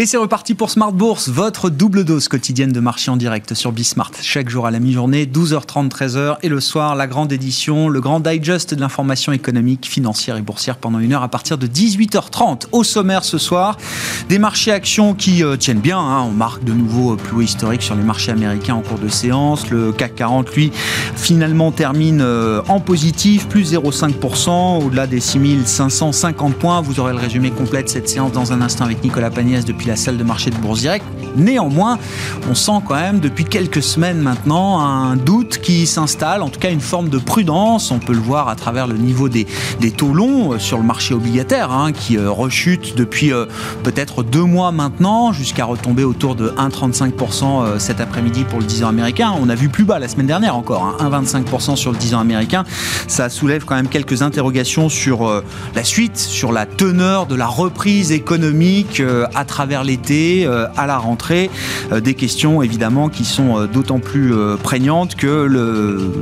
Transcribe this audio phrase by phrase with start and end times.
[0.00, 3.72] Et c'est reparti pour Smart Bourse, votre double dose quotidienne de marché en direct sur
[3.72, 4.12] Bismart.
[4.22, 6.36] Chaque jour à la mi-journée, 12h30, 13h.
[6.44, 10.76] Et le soir, la grande édition, le grand digest de l'information économique, financière et boursière
[10.76, 12.66] pendant une heure à partir de 18h30.
[12.70, 13.76] Au sommaire ce soir,
[14.28, 15.98] des marchés actions qui euh, tiennent bien.
[15.98, 16.22] Hein.
[16.28, 19.08] On marque de nouveau euh, plus haut historique sur les marchés américains en cours de
[19.08, 19.68] séance.
[19.68, 20.70] Le CAC 40, lui,
[21.16, 26.82] finalement termine euh, en positif, plus 0,5%, au-delà des 6550 points.
[26.82, 29.87] Vous aurez le résumé complet de cette séance dans un instant avec Nicolas Pagnès depuis
[29.88, 31.04] la salle de marché de Bourse Direct.
[31.38, 31.98] Néanmoins,
[32.50, 36.70] on sent quand même depuis quelques semaines maintenant un doute qui s'installe, en tout cas
[36.70, 37.92] une forme de prudence.
[37.92, 39.46] On peut le voir à travers le niveau des,
[39.96, 43.46] taux longs euh, sur le marché obligataire hein, qui euh, rechute depuis euh,
[43.84, 48.88] peut-être deux mois maintenant jusqu'à retomber autour de 1,35% cet après-midi pour le 10 ans
[48.88, 49.32] américain.
[49.40, 52.20] On a vu plus bas la semaine dernière encore, 1,25% hein, sur le 10 ans
[52.20, 52.64] américain.
[53.06, 55.42] Ça soulève quand même quelques interrogations sur
[55.74, 59.02] la suite, sur la teneur de la reprise économique
[59.34, 61.27] à travers l'été, à la rentrée.
[61.30, 65.48] Euh, des questions évidemment qui sont euh, d'autant plus prégnantes que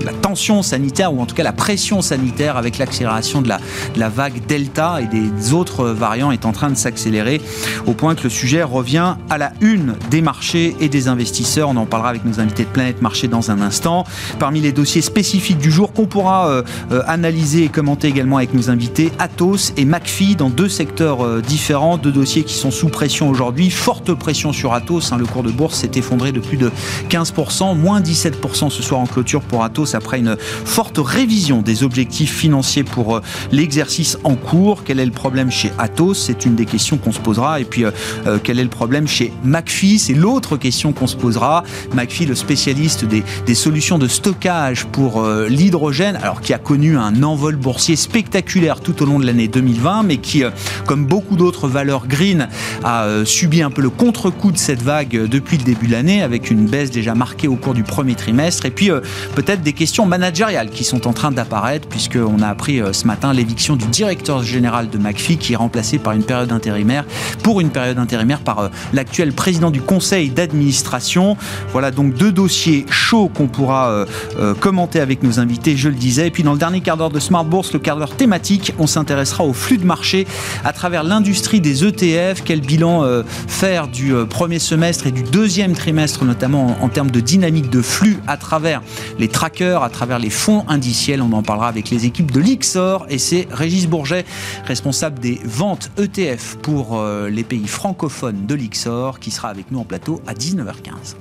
[0.04, 4.46] la tension sanitaire, ou en tout cas la pression sanitaire avec l'accélération de la, vague
[4.46, 7.40] Delta et des autres variants est en train de s'accélérer,
[7.86, 11.68] au point que le sujet revient à la une des marchés et des investisseurs.
[11.68, 14.04] On en parlera avec nos invités de Planète Marché dans un instant.
[14.38, 16.62] Parmi les dossiers spécifiques du jour qu'on pourra
[17.06, 22.12] analyser et commenter également avec nos invités, Atos et McPhee dans deux secteurs différents, deux
[22.12, 23.70] dossiers qui sont sous pression aujourd'hui.
[23.70, 24.95] Forte pression sur Atos.
[25.12, 25.18] Hein.
[25.18, 26.70] le cours de bourse s'est effondré de plus de
[27.10, 32.34] 15%, moins 17% ce soir en clôture pour Atos après une forte révision des objectifs
[32.34, 33.20] financiers pour euh,
[33.52, 34.84] l'exercice en cours.
[34.84, 36.24] Quel est le problème chez Atos?
[36.26, 37.60] C'est une des questions qu'on se posera.
[37.60, 37.90] Et puis, euh,
[38.26, 39.98] euh, quel est le problème chez McPhee?
[39.98, 41.64] C'est l'autre question qu'on se posera.
[41.94, 47.22] McPhee, le spécialiste des, des solutions de stockage pour l'hydrogène, alors qui a connu un
[47.22, 50.42] envol boursier spectaculaire tout au long de l'année 2020, mais qui,
[50.86, 52.48] comme beaucoup d'autres valeurs green,
[52.84, 56.50] a subi un peu le contre-coup de cette vague depuis le début de l'année, avec
[56.50, 58.66] une baisse déjà marquée au cours du premier trimestre.
[58.66, 59.00] Et puis euh,
[59.34, 63.32] peut-être des questions managériales qui sont en train d'apparaître, puisqu'on a appris euh, ce matin
[63.32, 67.04] l'éviction du directeur général de McPhee, qui est remplacé par une période intérimaire,
[67.42, 71.36] pour une période intérimaire par euh, l'actuel président du conseil d'administration.
[71.72, 74.06] Voilà donc deux dossiers chauds qu'on pourra
[74.60, 76.28] commenter avec nos invités, je le disais.
[76.28, 78.86] Et puis dans le dernier quart d'heure de Smart Bourse, le quart d'heure thématique, on
[78.86, 80.26] s'intéressera au flux de marché
[80.64, 82.42] à travers l'industrie des ETF.
[82.44, 87.70] Quel bilan faire du premier semestre et du deuxième trimestre, notamment en, termes de dynamique
[87.70, 88.82] de flux à travers
[89.18, 91.22] les trackers, à travers les fonds indiciels.
[91.22, 94.24] On en parlera avec les équipes de l'IXOR et c'est Régis Bourget,
[94.64, 99.78] responsable des ventes ETF pour euh, les pays francophones de l'IXOR, qui sera avec nous
[99.78, 101.14] en plateau à 19h15.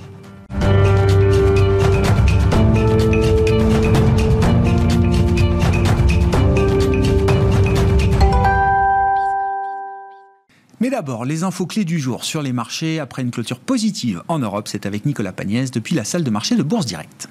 [10.82, 14.40] Mais d'abord, les infos clés du jour sur les marchés après une clôture positive en
[14.40, 14.68] Europe.
[14.68, 17.30] C'est avec Nicolas Pagnès depuis la salle de marché de Bourse Directe.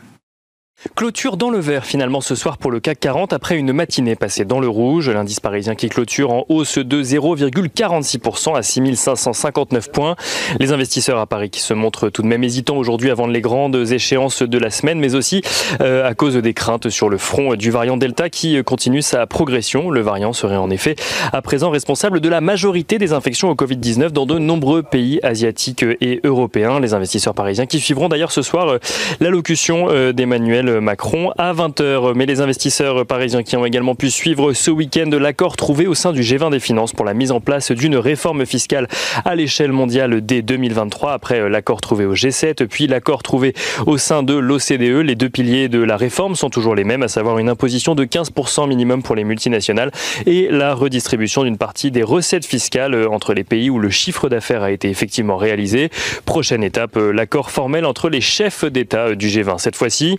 [0.96, 4.44] Clôture dans le vert finalement ce soir pour le CAC 40 après une matinée passée
[4.44, 5.10] dans le rouge.
[5.10, 10.14] L'indice parisien qui clôture en hausse de 0,46% à 6559 points.
[10.60, 13.74] Les investisseurs à Paris qui se montrent tout de même hésitants aujourd'hui avant les grandes
[13.90, 15.42] échéances de la semaine, mais aussi
[15.80, 19.90] euh, à cause des craintes sur le front du variant Delta qui continue sa progression.
[19.90, 20.94] Le variant serait en effet
[21.32, 25.84] à présent responsable de la majorité des infections au Covid-19 dans de nombreux pays asiatiques
[26.00, 26.78] et européens.
[26.78, 28.78] Les investisseurs parisiens qui suivront d'ailleurs ce soir euh,
[29.18, 32.14] l'allocution euh, d'Emmanuel Macron à 20h.
[32.14, 36.12] Mais les investisseurs parisiens qui ont également pu suivre ce week-end l'accord trouvé au sein
[36.12, 38.88] du G20 des finances pour la mise en place d'une réforme fiscale
[39.24, 43.54] à l'échelle mondiale dès 2023 après l'accord trouvé au G7 puis l'accord trouvé
[43.86, 45.04] au sein de l'OCDE.
[45.04, 48.04] Les deux piliers de la réforme sont toujours les mêmes, à savoir une imposition de
[48.04, 49.90] 15% minimum pour les multinationales
[50.26, 54.62] et la redistribution d'une partie des recettes fiscales entre les pays où le chiffre d'affaires
[54.62, 55.90] a été effectivement réalisé.
[56.24, 59.58] Prochaine étape, l'accord formel entre les chefs d'État du G20.
[59.58, 60.18] Cette fois-ci,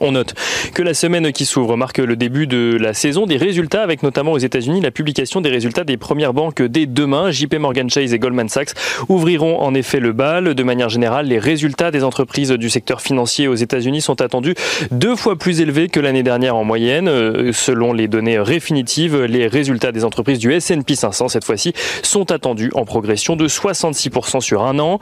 [0.00, 0.34] on note
[0.74, 4.32] que la semaine qui s'ouvre marque le début de la saison des résultats, avec notamment
[4.32, 7.30] aux États-Unis la publication des résultats des premières banques dès demain.
[7.30, 8.70] JP Morgan Chase et Goldman Sachs
[9.08, 10.54] ouvriront en effet le bal.
[10.54, 14.54] De manière générale, les résultats des entreprises du secteur financier aux États-Unis sont attendus
[14.90, 17.08] deux fois plus élevés que l'année dernière en moyenne.
[17.08, 21.72] Euh, selon les données définitives, les résultats des entreprises du S&P 500 cette fois-ci
[22.02, 24.98] sont attendus en progression de 66% sur un an.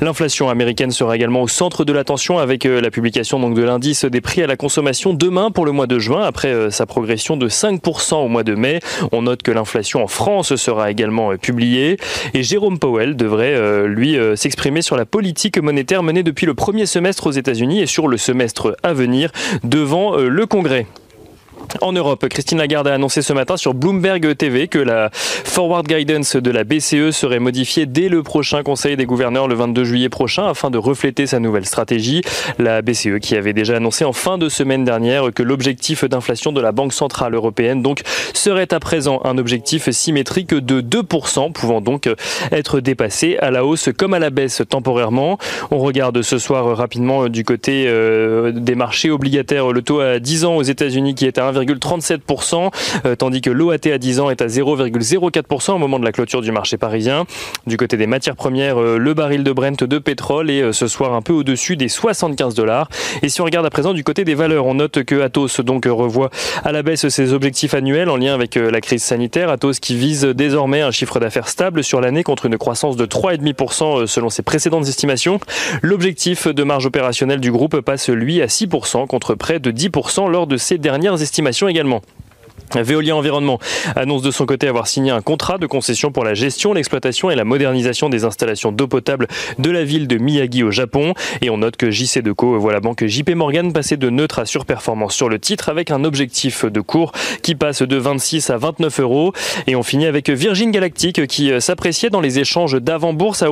[0.00, 4.04] L'inflation américaine sera également au centre de l'attention avec euh, la publication donc de l'indice
[4.04, 7.36] des des prix à la consommation demain pour le mois de juin, après sa progression
[7.36, 8.80] de 5% au mois de mai.
[9.12, 11.98] On note que l'inflation en France sera également publiée.
[12.32, 17.26] Et Jérôme Powell devrait, lui, s'exprimer sur la politique monétaire menée depuis le premier semestre
[17.26, 19.32] aux États-Unis et sur le semestre à venir
[19.64, 20.86] devant le Congrès.
[21.80, 26.36] En Europe, Christine Lagarde a annoncé ce matin sur Bloomberg TV que la forward guidance
[26.36, 30.46] de la BCE serait modifiée dès le prochain Conseil des gouverneurs le 22 juillet prochain
[30.46, 32.22] afin de refléter sa nouvelle stratégie.
[32.58, 36.60] La BCE qui avait déjà annoncé en fin de semaine dernière que l'objectif d'inflation de
[36.60, 38.02] la Banque centrale européenne donc
[38.32, 42.08] serait à présent un objectif symétrique de 2%, pouvant donc
[42.52, 45.38] être dépassé à la hausse comme à la baisse temporairement.
[45.70, 50.44] On regarde ce soir rapidement du côté euh, des marchés obligataires le taux à 10
[50.44, 52.70] ans aux États-Unis qui est à 1,37%,
[53.04, 56.40] euh, tandis que l'OAT à 10 ans est à 0,04% au moment de la clôture
[56.40, 57.24] du marché parisien.
[57.66, 60.88] Du côté des matières premières, euh, le baril de Brent de pétrole est euh, ce
[60.88, 62.88] soir un peu au-dessus des 75 dollars.
[63.22, 65.86] Et si on regarde à présent du côté des valeurs, on note que Atos donc
[65.86, 66.30] revoit
[66.64, 69.50] à la baisse ses objectifs annuels en lien avec la crise sanitaire.
[69.50, 74.06] Atos qui vise désormais un chiffre d'affaires stable sur l'année contre une croissance de 3,5%
[74.06, 75.40] selon ses précédentes estimations.
[75.82, 80.46] L'objectif de marge opérationnelle du groupe passe lui à 6% contre près de 10% lors
[80.46, 82.02] de ses dernières estimations également.
[82.74, 83.58] Veolia Environnement
[83.94, 87.36] annonce de son côté avoir signé un contrat de concession pour la gestion, l'exploitation et
[87.36, 91.14] la modernisation des installations d'eau potable de la ville de Miyagi au Japon.
[91.42, 94.46] Et on note que JC Deco voit la banque JP Morgan passer de neutre à
[94.46, 97.12] surperformance sur le titre avec un objectif de cours
[97.42, 99.32] qui passe de 26 à 29 euros.
[99.66, 103.44] Et on finit avec Virgin Galactic qui s'appréciait dans les échanges d'avant-bourse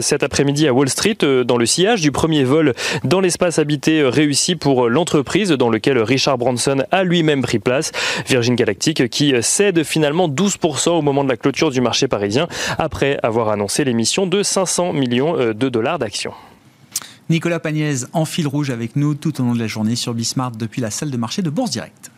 [0.00, 2.74] cet après-midi à Wall Street euh, dans le sillage du premier vol
[3.04, 7.92] dans l'espace habité réussi pour l'entreprise dans lequel Richard Branson a lui-même pris place.
[8.50, 12.48] Galactique qui cède finalement 12% au moment de la clôture du marché parisien
[12.78, 16.32] après avoir annoncé l'émission de 500 millions euh, de dollars d'actions.
[17.30, 20.52] Nicolas Pagnès en fil rouge avec nous tout au long de la journée sur Bismart
[20.52, 22.10] depuis la salle de marché de Bourse Direct.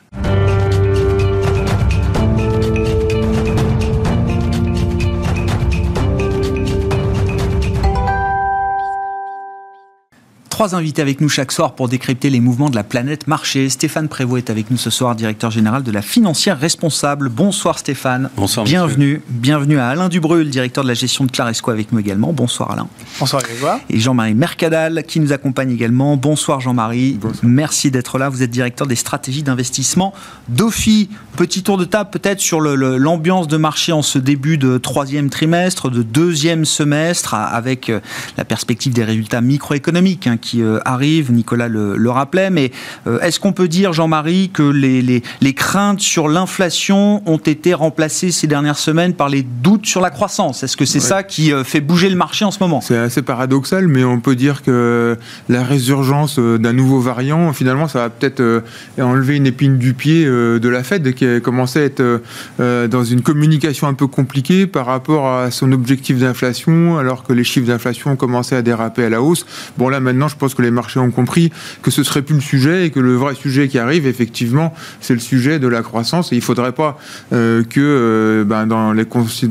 [10.54, 13.68] Trois invités avec nous chaque soir pour décrypter les mouvements de la planète marché.
[13.68, 17.28] Stéphane Prévost est avec nous ce soir, directeur général de la financière responsable.
[17.28, 18.30] Bonsoir Stéphane.
[18.36, 18.64] Bonsoir.
[18.64, 19.20] Bienvenue.
[19.28, 22.32] Bienvenue à Alain Dubreuil, directeur de la gestion de Claresco avec nous également.
[22.32, 22.86] Bonsoir Alain.
[23.18, 23.80] Bonsoir Grégoire.
[23.90, 26.16] Et Jean-Marie Mercadal qui nous accompagne également.
[26.16, 27.18] Bonsoir Jean-Marie.
[27.42, 28.28] Merci d'être là.
[28.28, 30.14] Vous êtes directeur des stratégies d'investissement
[30.46, 31.08] d'OFI.
[31.36, 35.90] Petit tour de table peut-être sur l'ambiance de marché en ce début de troisième trimestre,
[35.90, 37.98] de deuxième semestre, avec euh,
[38.36, 42.70] la perspective des résultats microéconomiques hein, qui euh, arrive, Nicolas le, rappelait, mais
[43.06, 48.30] euh, est-ce qu'on peut dire, Jean-Marie, que les, les, craintes sur l'inflation ont été remplacées
[48.30, 50.62] ces dernières semaines par les doutes sur la croissance?
[50.62, 52.82] Est-ce que c'est ça qui euh, fait bouger le marché en ce moment?
[52.82, 55.16] C'est assez paradoxal, mais on peut dire que
[55.48, 58.62] la résurgence d'un nouveau variant, finalement, ça va peut-être
[59.00, 62.22] enlever une épine du pied de la Fed, qui a commencé à être
[62.58, 67.44] dans une communication un peu compliquée par rapport à son objectif d'inflation, alors que les
[67.44, 69.46] chiffres d'inflation ont commencé à déraper à la hausse.
[69.78, 71.52] Bon, là, maintenant, je pense que les marchés ont compris
[71.82, 75.14] que ce serait plus le sujet et que le vrai sujet qui arrive, effectivement, c'est
[75.14, 76.32] le sujet de la croissance.
[76.32, 76.98] Et il ne faudrait pas
[77.32, 79.06] euh, que euh, ben, dans, les,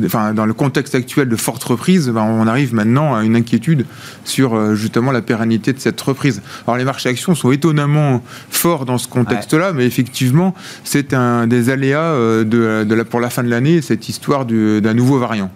[0.06, 3.86] enfin, dans le contexte actuel de forte reprise, ben, on arrive maintenant à une inquiétude
[4.26, 6.42] sur euh, justement la pérennité de cette reprise.
[6.68, 10.54] Alors les marchés actions sont étonnamment forts dans ce contexte-là, mais effectivement,
[10.84, 12.44] c'est un des aléas de,
[12.84, 15.50] de la, pour la fin de l'année, cette histoire d'un nouveau variant.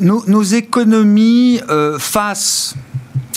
[0.00, 1.60] Nos, nos économies
[1.98, 2.74] face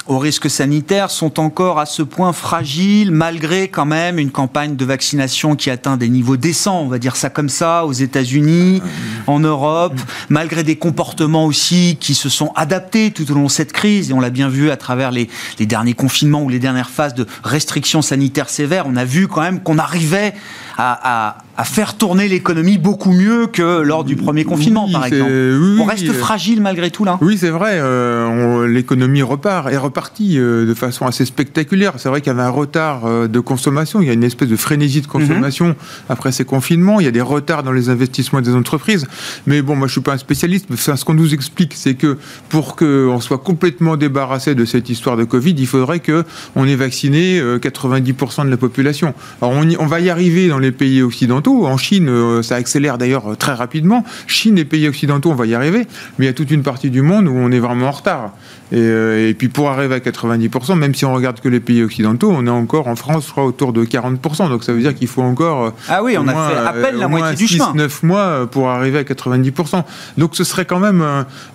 [0.07, 4.85] aux risques sanitaires sont encore à ce point fragiles, malgré quand même une campagne de
[4.85, 8.81] vaccination qui atteint des niveaux décents, on va dire ça comme ça, aux États-Unis,
[9.27, 9.99] en Europe,
[10.29, 14.13] malgré des comportements aussi qui se sont adaptés tout au long de cette crise, et
[14.13, 17.25] on l'a bien vu à travers les, les derniers confinements ou les dernières phases de
[17.43, 20.33] restrictions sanitaires sévères, on a vu quand même qu'on arrivait
[20.77, 25.31] à, faire tourner l'économie beaucoup mieux que lors du premier confinement, par exemple.
[25.79, 27.17] on reste fragile malgré tout là.
[27.21, 27.73] Oui, c'est vrai.
[27.75, 31.93] Euh, l'économie repart, est repartie euh, de façon assez spectaculaire.
[31.97, 34.01] C'est vrai qu'il y avait un retard euh, de consommation.
[34.01, 35.75] Il y a une espèce de frénésie de consommation mhm.
[36.09, 36.99] après ces confinements.
[36.99, 39.07] Il y a des retards dans les investissements des entreprises.
[39.45, 40.67] Mais bon, moi, je suis pas un spécialiste.
[40.69, 42.17] Mais ce qu'on nous explique, c'est que
[42.49, 46.23] pour qu'on soit complètement débarrassé de cette histoire de Covid, il faudrait que
[46.55, 49.13] on ait vacciné 90% de la population.
[49.41, 51.65] Alors, on, on va y arriver dans les pays occidentaux.
[51.65, 54.03] En Chine, ça accélère d'ailleurs très rapidement.
[54.27, 55.85] Chine et pays occidentaux, on va y arriver,
[56.17, 58.33] mais il y a toute une partie du monde où on est vraiment en retard.
[58.73, 62.31] Et, et puis pour arriver à 90%, même si on regarde que les pays occidentaux,
[62.35, 64.49] on est encore en France, je crois, autour de 40%.
[64.49, 65.73] Donc ça veut dire qu'il faut encore.
[65.87, 67.73] Ah oui, on a fait à peine la moitié du 6, chemin.
[67.75, 69.83] 9 mois pour arriver à 90%.
[70.17, 71.03] Donc ce serait quand même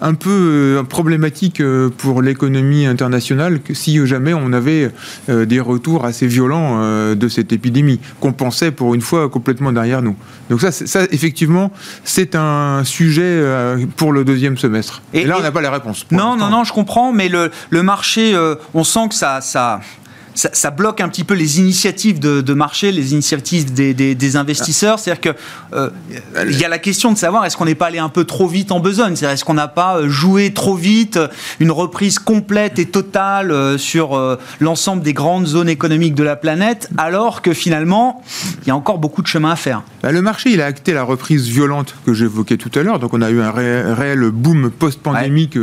[0.01, 1.63] un peu problématique
[1.97, 4.91] pour l'économie internationale que si jamais on avait
[5.29, 10.17] des retours assez violents de cette épidémie, qu'on pensait pour une fois complètement derrière nous.
[10.51, 11.73] Donc ça, ça effectivement,
[12.05, 13.43] c'est un sujet
[13.97, 15.03] pour le deuxième semestre.
[15.13, 16.07] Et, là, on n'a pas les réponses.
[16.11, 17.51] Non, non, non, je comprends, mais le,
[17.83, 18.37] marché,
[18.75, 19.41] on sent que ça,
[20.39, 24.99] ça, bloque un petit peu les initiatives de, marché, les initiatives des, investisseurs.
[24.99, 25.35] C'est-à-dire qu'il
[25.75, 25.91] euh,
[26.51, 28.71] y a la question de savoir est-ce qu'on n'est pas allé un peu trop vite
[28.71, 29.17] en besogne?
[29.17, 31.29] C'est-à-dire est-ce qu'on n'a pas euh, joué trop vite euh,
[31.61, 37.43] une reprise complète et totale sur l'ensemble des grandes zones économiques de la planète, alors
[37.43, 38.23] que finalement,
[38.63, 39.83] il y a encore beaucoup de chemin à faire?
[40.03, 42.99] Bah, Le marché, il a acté la reprise violente que j'évoquais tout à l'heure.
[42.99, 45.59] Donc on a eu un réel boom post-pandémique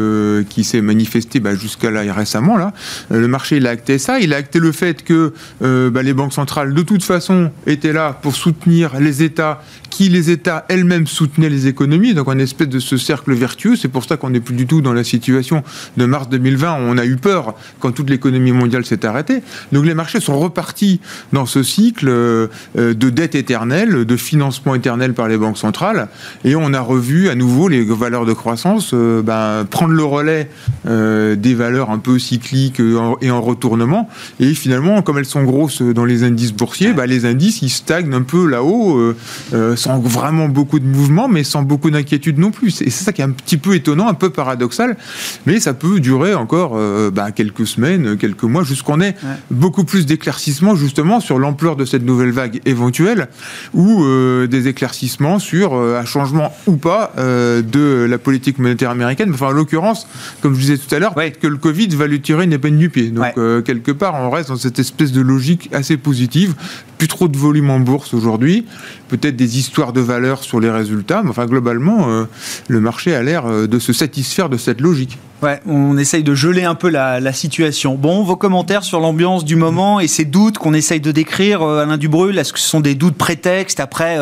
[0.50, 2.58] qui s'est manifesté bah, jusqu'à là récemment.
[2.58, 2.74] Là.
[3.10, 4.20] Le marché, il a acté ça.
[4.20, 7.94] Il a acté le fait que euh, bah, les banques centrales, de toute façon, étaient
[7.94, 12.14] là pour soutenir les États qui, les États elles-mêmes, soutenaient les économies.
[12.14, 13.76] Donc, un espèce de ce cercle vertueux.
[13.76, 15.64] C'est pour ça qu'on n'est plus du tout dans la situation
[15.96, 19.42] de mars 2020 où on a eu peur quand toute l'économie mondiale s'est arrêtée.
[19.72, 21.00] Donc, les marchés sont repartis
[21.32, 26.10] dans ce cycle euh, de dette éternelle, de financement éternel par les banques centrales.
[26.44, 30.50] Et on a revu à nouveau les valeurs de croissance euh, bah, prendre le relais
[30.86, 32.80] des valeurs un peu cycliques
[33.22, 34.10] et en retournement.
[34.40, 38.14] Et finalement, comme elles sont grosses dans les indices boursiers, bah, les indices, ils stagnent
[38.14, 39.16] un peu là-haut, euh,
[39.54, 42.82] euh, sans vraiment beaucoup de mouvement, mais sans beaucoup d'inquiétude non plus.
[42.82, 44.98] Et c'est ça qui est un petit peu étonnant, un peu paradoxal,
[45.46, 49.16] mais ça peut durer encore euh, bah, quelques semaines, quelques mois, jusqu'on ait
[49.52, 53.28] beaucoup plus d'éclaircissements justement sur l'ampleur de cette nouvelle vague éventuelle,
[53.74, 54.06] ou
[54.48, 59.32] des éclaircissements sur un changement ou pas de la politique monétaire américaine.
[59.34, 60.08] Enfin, en l'occurrence,
[60.42, 62.90] comme je disais tout à l'heure, que le Covid va lui tirer une épine du
[62.90, 63.10] pied.
[63.10, 63.34] Donc,
[63.64, 66.56] quelque part, on reste dans cette espèce de logique assez positive.
[66.98, 68.66] Plus trop de volume en bourse aujourd'hui,
[69.10, 72.24] peut-être des histoires de valeur sur les résultats, mais enfin globalement, euh,
[72.68, 75.18] le marché a l'air euh, de se satisfaire de cette logique.
[75.44, 77.96] Ouais, on essaye de geler un peu la, situation.
[77.96, 81.84] Bon, vos commentaires sur l'ambiance du moment et ces doutes qu'on essaye de décrire, euh,
[81.84, 84.18] Alain Dubrul, est-ce que ce sont des doutes prétextes après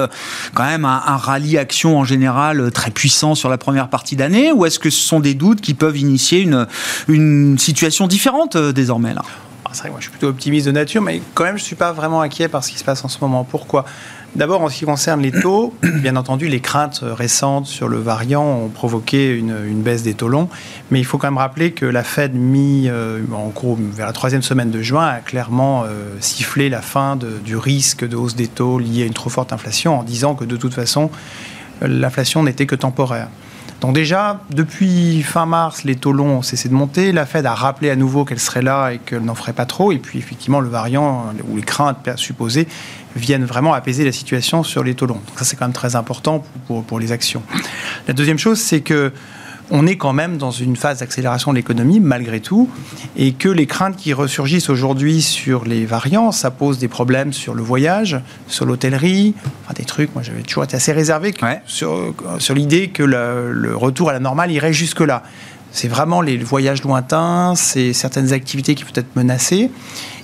[0.55, 4.65] quand même un, rallye action en général très puissant sur la première partie d'année, ou
[4.65, 6.65] est-ce que ce sont des doutes qui peuvent initier une,
[7.07, 9.21] une situation différente désormais là?
[9.85, 12.21] Moi je suis plutôt optimiste de nature, mais quand même je ne suis pas vraiment
[12.21, 13.43] inquiet par ce qui se passe en ce moment.
[13.43, 13.85] Pourquoi?
[14.35, 18.43] D'abord, en ce qui concerne les taux, bien entendu, les craintes récentes sur le variant
[18.43, 20.49] ont provoqué une, baisse des taux longs.
[20.89, 24.13] Mais il faut quand même rappeler que la Fed, mis euh, en gros vers la
[24.13, 28.47] troisième semaine de juin, a clairement euh, sifflé la fin du risque de hausse des
[28.47, 31.11] taux lié à une trop forte inflation en disant que de toute façon,
[31.81, 33.27] l'inflation n'était que temporaire.
[33.83, 37.11] Donc déjà, depuis fin mars, les taux longs ont cessé de monter.
[37.11, 39.91] La Fed a rappelé à nouveau qu'elle serait là et qu'elle n'en ferait pas trop.
[39.91, 42.65] Et puis effectivement, le variant ou les craintes supposées
[43.17, 45.15] viennent vraiment apaiser la situation sur les taux longs.
[45.15, 47.43] Donc ça, c'est quand même très important pour les actions.
[48.07, 49.11] La deuxième chose, c'est que
[49.71, 52.69] on est quand même dans une phase d'accélération de l'économie, malgré tout,
[53.15, 57.53] et que les craintes qui ressurgissent aujourd'hui sur les variants, ça pose des problèmes sur
[57.53, 61.33] le voyage, sur l'hôtellerie, enfin, des trucs, moi j'avais toujours été assez réservé
[61.65, 65.23] sur, sur l'idée que le, retour à la normale irait jusque-là.
[65.71, 69.71] C'est vraiment les voyages lointains, c'est certaines activités qui peuvent être menacées,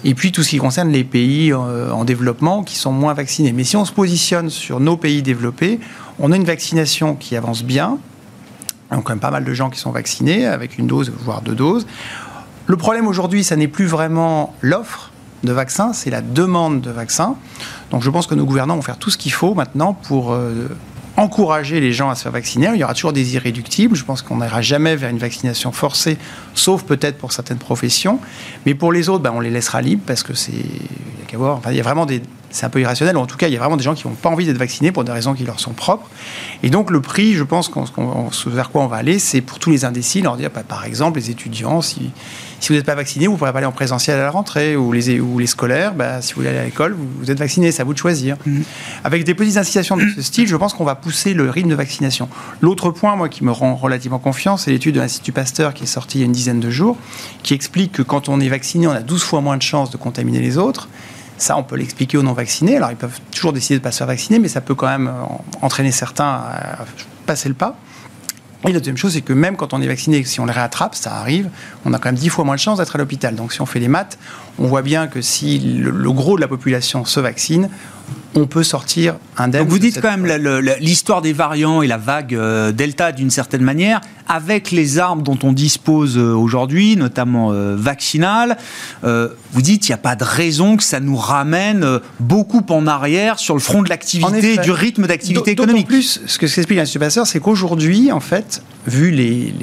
[0.04, 3.52] et puis tout ce qui concerne les pays euh, en développement qui sont moins vaccinés.
[3.52, 5.80] Mais si on se positionne sur nos pays développés,
[6.20, 7.98] on a une vaccination qui avance bien,
[8.92, 11.56] donc quand même pas mal de gens qui sont vaccinés avec une dose, voire deux
[11.56, 11.86] doses.
[12.68, 15.12] Le problème aujourd'hui, ça n'est plus vraiment l'offre
[15.44, 17.36] de vaccins, c'est la demande de vaccins.
[17.92, 20.68] Donc je pense que nos gouvernants vont faire tout ce qu'il faut maintenant pour euh,
[21.18, 22.70] encourager les gens à se faire vacciner.
[22.74, 23.96] Il y aura toujours des irréductibles.
[23.96, 26.18] Je pense qu'on n'ira jamais vers une vaccination forcée,
[26.54, 28.20] sauf peut-être pour certaines professions.
[28.66, 30.52] Mais pour les autres, ben, on les laissera libres parce que c'est.
[30.52, 33.18] Il y a Enfin, il y a vraiment des, c'est un peu irrationnel.
[33.18, 34.92] En tout cas, il y a vraiment des gens qui n'ont pas envie d'être vaccinés
[34.92, 36.10] pour des raisons qui leur sont propres.
[36.64, 37.72] Et donc, le prix, je pense,
[38.48, 41.20] vers quoi on va aller, c'est pour tous les indécis, leur dire, bah, par exemple,
[41.20, 42.12] les étudiants, si,
[42.60, 44.76] si vous n'êtes pas vacciné, vous ne pourrez pas aller en présentiel à la rentrée,
[44.76, 47.72] ou les, ou les scolaires, bah, si vous voulez aller à l'école, vous, êtes vacciné,
[47.72, 48.38] c'est à vous de choisir.
[48.46, 48.62] Mmh.
[49.04, 51.76] Avec des petites incitations de ce style, je pense qu'on va pousser le rythme de
[51.76, 52.30] vaccination.
[52.62, 55.88] L'autre point, moi, qui me rend relativement confiance, c'est l'étude de l'Institut Pasteur qui est
[55.88, 56.98] sortie il y a une dizaine de jours,
[57.44, 59.98] qui explique que quand on est vacciné, on a 12 fois moins de chances de
[59.98, 60.90] contaminer les autres.
[61.40, 62.78] Ça, on peut l'expliquer aux non-vaccinés.
[62.78, 64.88] Alors, ils peuvent toujours décider de ne pas se faire vacciner, mais ça peut quand
[64.88, 65.24] même euh,
[65.62, 66.86] entraîner certains à
[67.26, 67.76] passer le pas.
[68.68, 70.94] Et la deuxième chose, c'est que même quand on est vacciné, si on les réattrape,
[70.94, 71.50] ça arrive,
[71.86, 73.36] on a quand même dix fois moins de chances d'être à l'hôpital.
[73.36, 74.20] Donc si on fait les maths,
[74.58, 77.70] on voit bien que si le, gros de la population se vaccine,
[78.36, 79.62] on peut sortir indemne.
[79.62, 80.28] Donc vous dites quand même
[80.80, 85.38] l'histoire des variants et la vague euh, Delta d'une certaine manière, avec les armes dont
[85.44, 88.58] on dispose euh, aujourd'hui, notamment euh, vaccinales,
[89.02, 93.40] vous dites qu'il n'y a pas de raison que ça nous ramène beaucoup en arrière
[93.40, 95.86] sur le front de l'activité, du rythme d'activité économique.
[95.86, 99.54] En plus, ce que s'explique l'Institut Pasteur, c'est qu'aujourd'hui, en fait, vu les,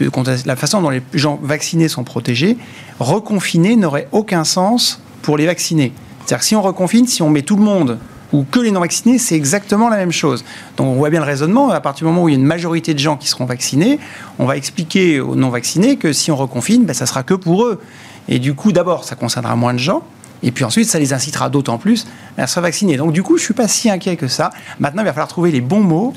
[0.00, 0.10] le
[0.44, 2.56] la façon dont les gens vaccinés sont protégés,
[3.00, 5.92] reconfiner n'aurait aucun sens pour les vaccinés.
[6.26, 7.98] C'est-à-dire que si on reconfine, si on met tout le monde
[8.32, 10.44] ou que les non-vaccinés, c'est exactement la même chose.
[10.76, 12.44] Donc on voit bien le raisonnement, à partir du moment où il y a une
[12.44, 14.00] majorité de gens qui seront vaccinés,
[14.40, 17.80] on va expliquer aux non-vaccinés que si on reconfine, ben, ça sera que pour eux.
[18.28, 20.02] Et du coup, d'abord, ça concernera moins de gens,
[20.46, 22.06] et puis ensuite, ça les incitera d'autant plus
[22.38, 22.96] à se vacciner.
[22.96, 24.50] Donc du coup, je suis pas si inquiet que ça.
[24.78, 26.14] Maintenant, il va falloir trouver les bons mots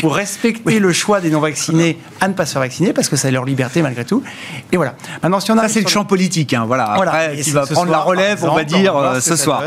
[0.00, 3.30] pour respecter le choix des non-vaccinés à ne pas se faire vacciner, parce que c'est
[3.30, 4.22] leur liberté malgré tout.
[4.70, 4.96] Et voilà.
[5.22, 5.62] Maintenant, si on a...
[5.62, 6.52] Ça, c'est le champ politique.
[6.52, 6.92] Hein, voilà.
[6.94, 7.12] voilà.
[7.12, 9.64] Après, qui va prendre la relève, on va dire, euh, ce soir.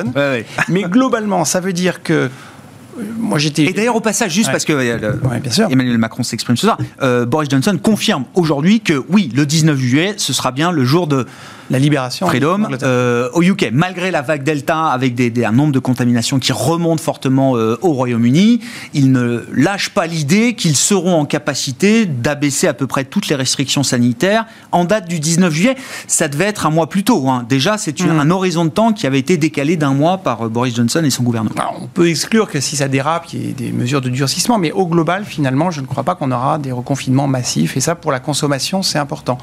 [0.70, 3.64] Mais globalement, ça veut dire que euh, moi j'étais.
[3.64, 5.68] Et d'ailleurs au passage, juste parce que euh, bien sûr.
[5.72, 6.78] Emmanuel Macron s'exprime ce soir,
[7.26, 11.26] Boris Johnson confirme aujourd'hui que oui, le 19 juillet, ce sera bien le jour de
[11.70, 13.70] la libération Freedom euh, au UK.
[13.72, 17.94] Malgré la vague Delta, avec des, un nombre de contaminations qui remonte fortement euh, au
[17.94, 18.60] Royaume-Uni,
[18.94, 23.36] ils ne lâchent pas l'idée qu'ils seront en capacité d'abaisser à peu près toutes les
[23.36, 25.76] restrictions sanitaires en date du 19 juillet.
[26.08, 27.30] Ça devait être un mois plus tôt.
[27.30, 27.46] Hein.
[27.48, 28.20] Déjà, c'est mm.
[28.20, 31.10] un horizon de temps qui avait été décalé d'un mois par euh, Boris Johnson et
[31.10, 31.56] son gouvernement.
[31.82, 34.72] on peut exclure que si ça dérape, il y ait des mesures de durcissement, mais
[34.72, 37.78] au global, finalement, je ne crois pas qu'on aura des reconfinements massifs.
[37.78, 39.38] Et ça, pour la consommation, c'est important.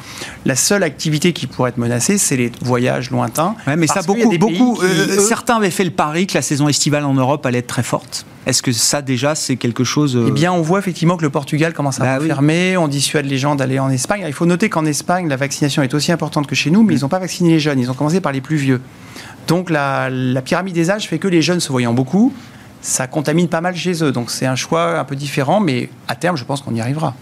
[0.45, 3.55] La seule activité qui pourrait être menacée, c'est les voyages lointains.
[3.67, 4.79] mais ça, beaucoup, beaucoup.
[4.83, 7.83] Euh, certains avaient fait le pari que la saison estivale en Europe allait être très
[7.83, 8.26] forte.
[8.47, 11.31] Est-ce que ça déjà c'est quelque chose euh, Eh bien, on voit effectivement que le
[11.31, 12.76] Portugal commence à bah fermer.
[12.76, 14.25] On dissuade les gens d'aller en Espagne.
[14.26, 17.00] Il faut noter qu'en Espagne, la vaccination est aussi importante que chez nous, mais ils
[17.02, 17.79] n'ont pas vacciné les jeunes.
[17.79, 18.81] Ils ont commencé par les plus vieux.
[19.47, 22.33] Donc la, la pyramide des âges fait que les jeunes se voyant beaucoup,
[22.81, 24.12] ça contamine pas mal chez eux.
[24.12, 27.14] Donc c'est un choix un peu différent, mais à terme, je pense qu'on y arrivera.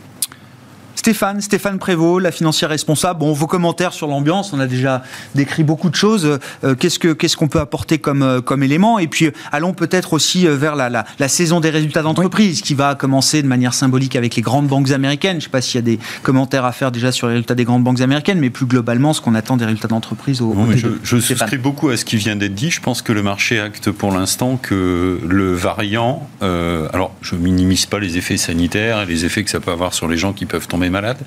[0.98, 3.20] Stéphane, Stéphane Prévost, la financière responsable.
[3.20, 5.04] Bon, vos commentaires sur l'ambiance, on a déjà
[5.36, 6.40] décrit beaucoup de choses.
[6.64, 8.98] Euh, qu'est-ce que qu'est-ce qu'on peut apporter comme euh, comme élément?
[8.98, 12.96] Et puis euh, allons peut-être aussi vers la, la, saison des résultats d'entreprise qui va
[12.96, 15.34] commencer de manière symbolique avec les grandes banques américaines.
[15.34, 17.54] Je ne sais pas s'il y a des commentaires à faire déjà sur les résultats
[17.54, 20.52] des grandes banques américaines, mais plus globalement, ce qu'on attend des résultats d'entreprise au.
[20.74, 22.72] je, je souscris beaucoup à ce qui vient d'être dit.
[22.72, 26.28] Je pense que le marché acte pour l'instant que le variant.
[26.40, 30.08] alors, je minimise pas les effets sanitaires et les effets que ça peut avoir sur
[30.08, 31.18] les gens qui peuvent tomber malade.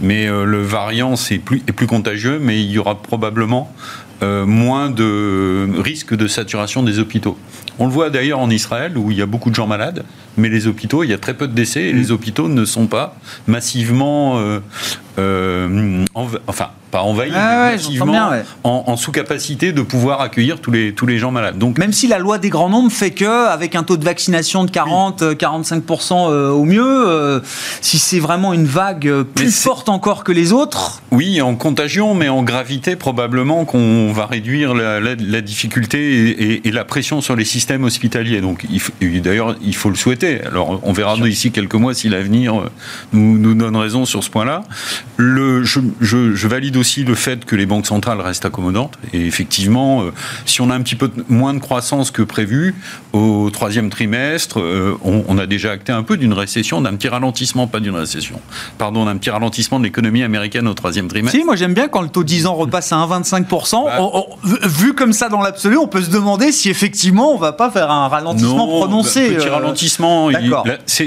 [0.00, 3.72] Mais euh, le variant est plus contagieux, mais il y aura probablement
[4.22, 7.36] euh, moins de risque de saturation des hôpitaux.
[7.78, 10.04] On le voit d'ailleurs en Israël où il y a beaucoup de gens malades,
[10.36, 12.12] mais les hôpitaux, il y a très peu de décès et les mm.
[12.12, 13.16] hôpitaux ne sont pas
[13.46, 14.38] massivement,
[15.18, 16.04] euh,
[16.46, 17.70] enfin pas envahi, ah
[18.64, 21.56] en, sous-capacité de pouvoir accueillir tous les, tous les gens malades.
[21.56, 24.64] Donc, Même si la loi des grands nombres fait que, avec un taux de vaccination
[24.64, 27.40] de 40-45% euh, au mieux, euh,
[27.80, 31.00] si c'est vraiment une vague plus forte encore que les autres.
[31.10, 36.84] Oui, en contagion, mais en gravité, probablement qu'on va réduire la, la, difficulté et, la
[36.84, 38.42] pression sur les systèmes hospitaliers.
[38.42, 38.66] Donc,
[39.00, 40.21] d'ailleurs, il faut le souhaiter.
[40.22, 42.70] Alors, on verra d'ici quelques mois si l'avenir euh,
[43.12, 44.62] nous, nous, donne raison sur ce point-là.
[45.18, 48.98] Je, je, je valide aussi le fait que les banques centrales restent accommodantes.
[49.12, 50.12] Et effectivement, euh,
[50.46, 52.74] si on a un petit peu moins de croissance que prévu
[53.12, 57.66] au troisième trimestre, euh, on, a déjà acté un peu d'une récession, d'un petit ralentissement,
[57.66, 58.40] pas d'une récession,
[58.78, 61.38] pardon, d'un petit ralentissement de l'économie américaine au troisième trimestre.
[61.38, 63.84] Si, moi j'aime bien quand le taux 10 ans repasse à 1,25%.
[63.84, 64.58] Bah.
[64.64, 67.90] vu comme ça dans l'absolu, on peut se demander si effectivement on va pas faire
[67.90, 69.30] un ralentissement prononcé.
[69.30, 70.11] Bah, petit euh, ralentissement,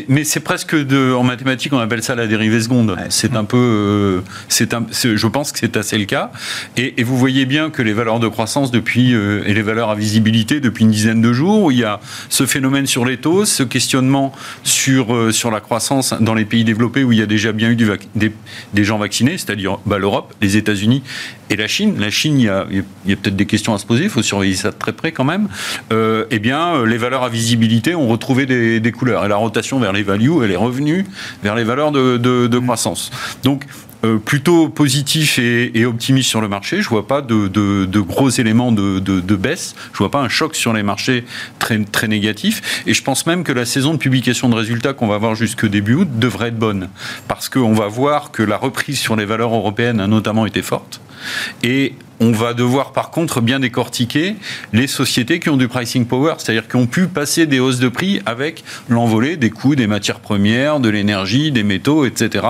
[0.07, 2.95] mais c'est presque de, en mathématiques, on appelle ça la dérivée seconde.
[3.09, 6.31] C'est un peu, c'est un, je pense que c'est assez le cas.
[6.77, 9.95] Et, vous voyez bien que les valeurs de croissance depuis euh, et les valeurs à
[9.95, 13.45] visibilité depuis une dizaine de jours, où il y a ce phénomène sur les taux,
[13.45, 17.27] ce questionnement sur, euh, sur la croissance dans les pays développés où il y a
[17.27, 18.31] déjà bien eu des,
[18.73, 21.03] des, gens vaccinés, c'est-à-dire bah, l'Europe, les États-Unis
[21.49, 21.95] et la Chine.
[21.99, 22.65] La Chine, il y a,
[23.15, 25.47] peut-être des questions à se poser, il faut surveiller ça de très près quand même.
[25.91, 29.25] Euh, eh bien, les valeurs à visibilité ont retrouvé des, couleurs.
[29.25, 31.05] Et la rotation vers les values, elle est revenue
[31.43, 33.11] vers les valeurs de, de, croissance.
[33.43, 36.81] Donc, euh, plutôt positif et, optimiste sur le marché.
[36.81, 39.75] Je vois pas de, gros éléments de, baisse.
[39.93, 41.25] Je vois pas un choc sur les marchés
[41.59, 42.83] très, très négatif.
[42.85, 45.65] Et je pense même que la saison de publication de résultats qu'on va avoir jusque
[45.65, 46.89] début août devrait être bonne.
[47.27, 51.01] Parce qu'on va voir que la reprise sur les valeurs européennes a notamment été forte.
[51.63, 54.35] Et on va devoir par contre bien décortiquer
[54.73, 57.89] les sociétés qui ont du pricing power, c'est-à-dire qui ont pu passer des hausses de
[57.89, 62.45] prix avec l'envolée des coûts des matières premières, de l'énergie, des métaux, etc.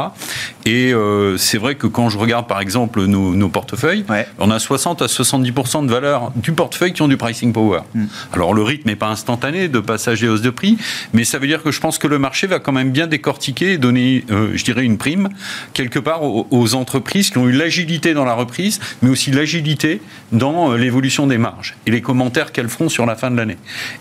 [0.66, 4.04] Et euh, c'est vrai que quand je regarde par exemple nos, portefeuilles,
[4.40, 7.82] on a 60 à 70% de valeur du portefeuille qui ont du pricing power.
[7.94, 8.06] Hmm.
[8.34, 10.78] Alors le rythme n'est pas instantané de passage des hausses de prix,
[11.14, 13.74] mais ça veut dire que je pense que le marché va quand même bien décortiquer
[13.74, 15.30] et donner, euh, je dirais, une prime
[15.74, 20.02] quelque part aux, aux entreprises qui ont eu l'agilité dans la reprise, mais aussi l'agilité
[20.32, 23.58] dans euh, l'évolution des marges et les commentaires qu'elles feront sur la fin de l'année.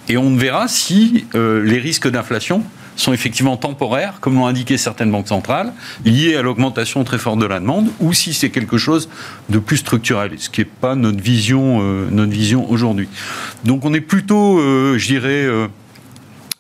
[0.09, 2.65] Et on verra si les risques d'inflation
[2.97, 5.73] sont effectivement temporaires, comme l'ont indiqué certaines banques centrales,
[6.05, 9.09] liés à l'augmentation très forte de la demande, ou si c'est quelque chose
[9.49, 13.09] de plus structurel, ce qui n'est pas notre vision, euh, notre vision aujourd'hui.
[13.65, 15.49] Donc on est plutôt, je dirais,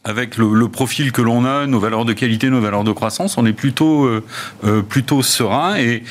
[0.04, 3.46] avec le, profil que l'on a, nos valeurs de qualité, nos valeurs de croissance, on
[3.46, 4.08] est plutôt,
[4.88, 5.76] plutôt serein.
[5.76, 6.02] Et,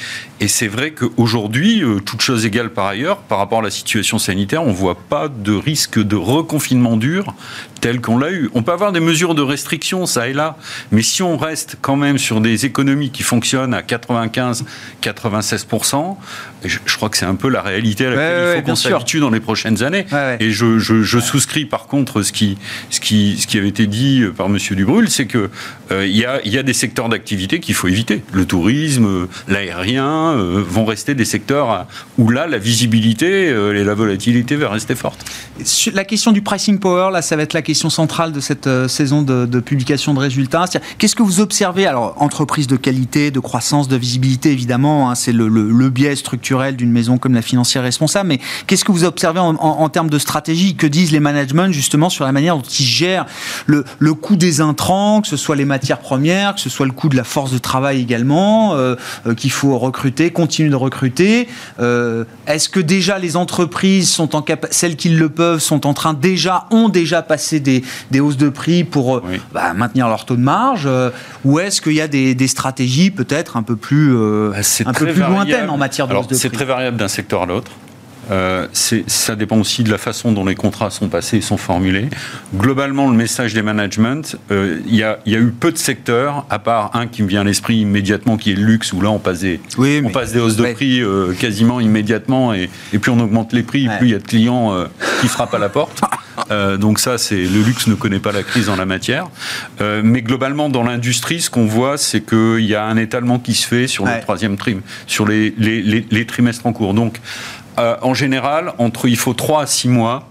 [0.48, 4.70] c'est vrai qu'aujourd'hui, euh, toute chose par ailleurs, par rapport à la situation sanitaire, on
[4.70, 7.34] ne voit pas de risque de reconfinement dur
[7.84, 8.50] tel qu'on l'a eu.
[8.54, 10.56] On peut avoir des mesures de restriction, ça et là,
[10.94, 16.16] mais si on reste quand même sur des économies qui fonctionnent à 95-96%,
[16.66, 19.30] je, crois que c'est un peu la réalité à laquelle il faut qu'on s'habitue dans
[19.30, 20.06] les prochaines années.
[20.40, 22.58] et je, souscris par contre ce qui,
[22.90, 24.58] ce, qui, ce qui avait été dit par M.
[24.72, 25.50] Dubrul, c'est qu'il
[25.92, 28.24] euh, y, a, y a des secteurs d'activité qu'il faut éviter.
[28.34, 33.94] Le tourisme, l'aérien, euh, vont rester des secteurs où là, la visibilité euh, et la
[33.94, 35.26] volatilité va rester forte.
[35.94, 38.88] La question du pricing power, là, ça va être la question centrale de cette euh,
[38.88, 40.66] saison de, publication de résultats.
[40.98, 41.86] Qu'est-ce que vous observez?
[41.86, 46.92] Alors, entreprise de qualité, de croissance, de visibilité, évidemment, hein, c'est le, biais structurel d'une
[46.92, 50.88] maison comme la financière responsable, mais qu'est-ce que vous observez en, termes de stratégie Que
[50.88, 53.26] disent les managements, justement, sur la manière dont ils gèrent
[53.66, 57.10] le, coût des intrants, que ce soit les matières premières, que ce soit le coût
[57.10, 58.76] de la force de travail également,
[59.36, 61.48] qu'il faut recruter continuent de recruter.
[61.80, 66.14] Euh, est-ce que déjà les entreprises sont en celles qui le peuvent sont en train
[66.14, 67.84] déjà ont déjà passé des,
[68.20, 71.10] hausses de prix pour euh, bah, maintenir leur taux de marge euh,
[71.46, 75.22] ou est-ce qu'il y a des, stratégies peut-être un peu plus bah, un peu plus
[75.22, 77.72] lointaines en matière de hausse de prix C'est très variable d'un secteur à l'autre.
[78.30, 78.68] Euh,
[79.08, 82.10] ça dépend aussi de la façon dont les contrats sont passés et sont formulés.
[82.54, 86.98] Globalement, le message des managements, euh, il y, a, eu peu de secteurs, à part
[86.98, 89.40] un qui me vient à l'esprit immédiatement, qui est le luxe, où là on passe
[89.40, 93.54] des, on passe des hausses de prix euh, quasiment immédiatement, et, et, plus on augmente
[93.54, 94.74] les prix, plus il y a de clients
[95.22, 96.02] qui frappent à la porte.
[96.80, 99.28] donc ça, c'est le luxe ne connaît pas la crise en la matière.
[99.80, 103.68] mais globalement, dans l'industrie, ce qu'on voit, c'est qu'il y a un étalement qui se
[103.68, 106.94] fait sur le troisième trimestre, sur les, les, les, les, trimestres en cours.
[106.94, 107.20] Donc,
[107.80, 110.30] euh, en général, entre, il faut 3 à 6 mois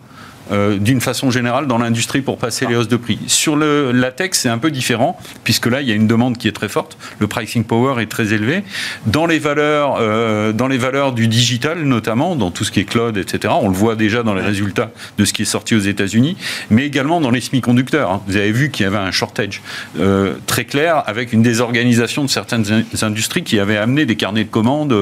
[0.50, 3.18] euh, d'une façon générale dans l'industrie pour passer les hausses de prix.
[3.28, 6.48] Sur le latex, c'est un peu différent, puisque là, il y a une demande qui
[6.48, 8.64] est très forte, le pricing power est très élevé.
[9.06, 12.84] Dans les valeurs, euh, dans les valeurs du digital, notamment, dans tout ce qui est
[12.84, 15.80] cloud, etc., on le voit déjà dans les résultats de ce qui est sorti aux
[15.80, 16.36] États-Unis,
[16.70, 18.10] mais également dans les semi-conducteurs.
[18.10, 18.22] Hein.
[18.26, 19.62] Vous avez vu qu'il y avait un shortage
[20.00, 24.50] euh, très clair avec une désorganisation de certaines industries qui avait amené des carnets de
[24.50, 24.96] commandes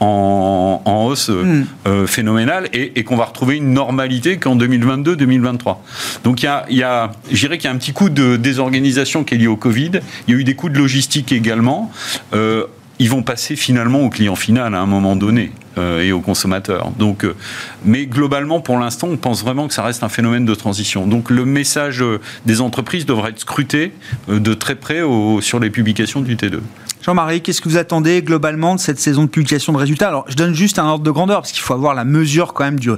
[0.00, 2.06] en, hausse hmm.
[2.06, 5.76] phénoménale et, et qu'on va retrouver une normalité qu'en 2020 2022-2023.
[6.24, 9.34] Donc il y a, je dirais qu'il y a un petit coup de désorganisation qui
[9.34, 9.92] est lié au Covid.
[10.26, 11.90] Il y a eu des coûts de logistique également.
[12.34, 12.64] Euh,
[12.98, 16.90] ils vont passer finalement au client final à un moment donné euh, et aux consommateurs.
[16.98, 17.36] Donc, euh,
[17.84, 21.06] mais globalement, pour l'instant, on pense vraiment que ça reste un phénomène de transition.
[21.06, 22.04] Donc le message
[22.46, 23.92] des entreprises devrait être scruté
[24.28, 25.02] de très près
[25.40, 26.60] sur les publications du T2.
[27.08, 30.08] Jean-Marie, qu'est-ce que vous attendez globalement de cette saison de publication de résultats?
[30.08, 32.64] Alors, je donne juste un ordre de grandeur, parce qu'il faut avoir la mesure quand
[32.64, 32.90] même du,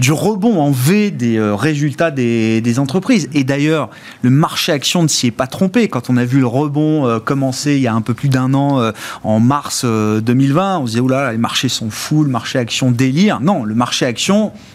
[0.00, 3.28] du rebond en V des euh, résultats des, des, entreprises.
[3.34, 3.90] Et d'ailleurs,
[4.22, 5.86] le marché action ne s'y est pas trompé.
[5.88, 8.54] Quand on a vu le rebond euh, commencer il y a un peu plus d'un
[8.54, 8.90] an, euh,
[9.22, 13.40] en mars 2020, on se disait, oula, les marchés sont fous, le marché action délire.
[13.40, 14.21] Non, le marché action,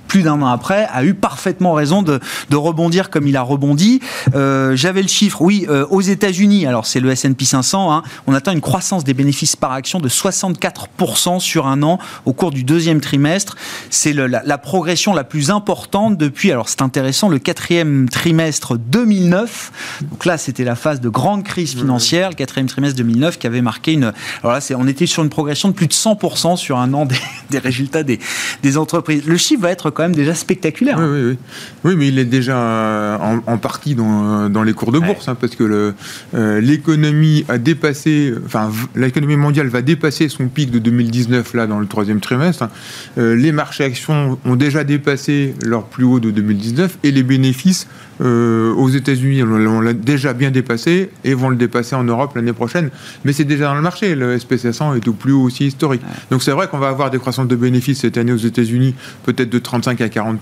[0.07, 3.99] plus d'un an après, a eu parfaitement raison de, de rebondir comme il a rebondi.
[4.33, 8.61] J'avais le chiffre, oui, aux États-Unis, alors c'est le S&P 500, hein, on attend une
[8.61, 13.01] croissance croissance des bénéfices par action de 64% sur un an au cours du deuxième
[13.01, 13.57] trimestre.
[13.89, 20.03] C'est la, progression la plus importante depuis, alors c'est intéressant, le quatrième trimestre 2009.
[20.11, 23.63] Donc là, c'était la phase de grande crise financière, le quatrième trimestre 2009 qui avait
[23.63, 24.13] marqué une...
[24.43, 27.07] Alors là, on était sur une progression de plus de 100% sur un an
[27.49, 28.19] des, résultats des,
[28.61, 29.23] des, entreprises.
[29.25, 30.97] Le chiffre va être quand même déjà spectaculaire.
[30.99, 31.37] Oui, oui, oui.
[31.83, 35.35] oui mais il est déjà euh, en, partie dans, dans, les cours de bourse, hein,
[35.35, 35.93] parce que
[36.33, 41.79] euh, l'économie a dépassé, enfin l'économie mondiale va dépasser son pic de 2019 là dans
[41.79, 42.63] le troisième trimestre.
[42.63, 42.69] Hein.
[43.17, 47.87] Euh, les marchés actions ont déjà dépassé leur plus haut de 2019 et les bénéfices
[48.21, 52.53] euh, aux États-Unis, on l'a déjà bien dépassé et vont le dépasser en Europe l'année
[52.53, 52.89] prochaine.
[53.25, 54.15] Mais c'est déjà dans le marché.
[54.15, 56.01] Le SP500 est au plus haut aussi historique.
[56.31, 59.49] Donc c'est vrai qu'on va avoir des croissances de bénéfices cette année aux États-Unis, peut-être
[59.49, 60.39] de 35 à 40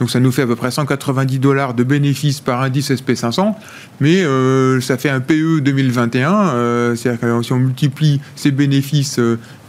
[0.00, 3.54] donc ça nous fait à peu près 190 dollars de bénéfices par indice SP500,
[4.00, 9.18] mais euh, ça fait un PE 2021, euh, c'est-à-dire que si on multiplie ces bénéfices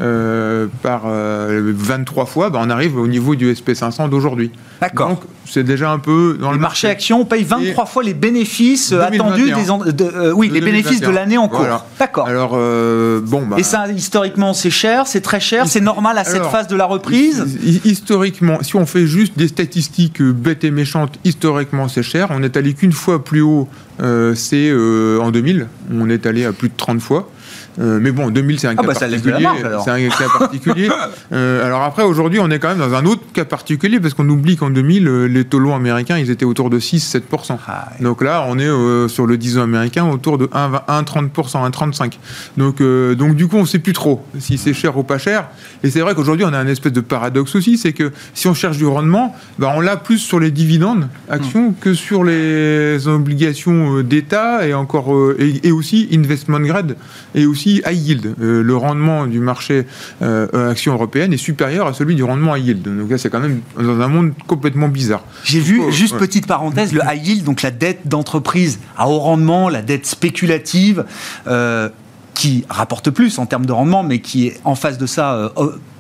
[0.02, 4.52] euh, par 23 fois, bah, on arrive au niveau du SP500 d'aujourd'hui.
[4.82, 5.10] D'accord.
[5.10, 8.92] Donc c'est déjà un peu dans le marché action, on paye 23 fois les bénéfices
[8.94, 11.66] attendus des de, oui, les bénéfices de l'année en cours.
[12.00, 12.28] D'accord.
[12.28, 16.46] Alors bon bah, Et ça historiquement c'est cher, c'est très cher, c'est normal à cette
[16.46, 17.46] phase de la reprise?
[17.84, 22.28] Historiquement, si on fait juste des statistiques bêtes et méchantes, historiquement c'est cher.
[22.32, 23.68] On est allé qu'une fois plus haut,
[24.02, 25.68] euh, c'est euh, en 2000.
[25.92, 27.32] On est allé à plus de 30 fois.
[27.80, 29.48] Euh, mais bon, 2000, c'est un, ah bah, particulier.
[29.84, 30.90] C'est un cas particulier.
[31.32, 34.28] Euh, alors après, aujourd'hui, on est quand même dans un autre cas particulier parce qu'on
[34.28, 37.58] oublie qu'en 2000, euh, les taux longs américains, ils étaient autour de 6-7%.
[37.68, 42.12] Ah, donc là, on est sur le 10 ans américain autour de 1,30%, 1,35%.
[42.58, 45.48] Donc, donc du coup, on ne sait plus trop si c'est cher ou pas cher.
[45.84, 48.54] Et c'est vrai qu'aujourd'hui, on a un espèce de paradoxe aussi, c'est que si on
[48.54, 51.76] cherche du rendement, bah, on l'a plus sur les dividendes actions hmm.
[51.80, 56.96] que sur les obligations d'État et encore et, et aussi investment grade
[57.36, 58.36] et aussi high yield.
[58.42, 59.86] Euh, le rendement du marché
[60.22, 62.82] euh, action européenne est supérieur à celui du rendement high yield.
[62.82, 65.24] Donc là, c'est quand même dans un monde complètement bizarre.
[65.44, 69.70] J'ai vu, juste petite parenthèse, le high yield, donc la dette d'entreprise à haut rendement,
[69.70, 71.06] la dette spéculative.
[71.48, 71.90] Euh,
[72.36, 75.52] qui rapporte plus en termes de rendement, mais qui est en face de ça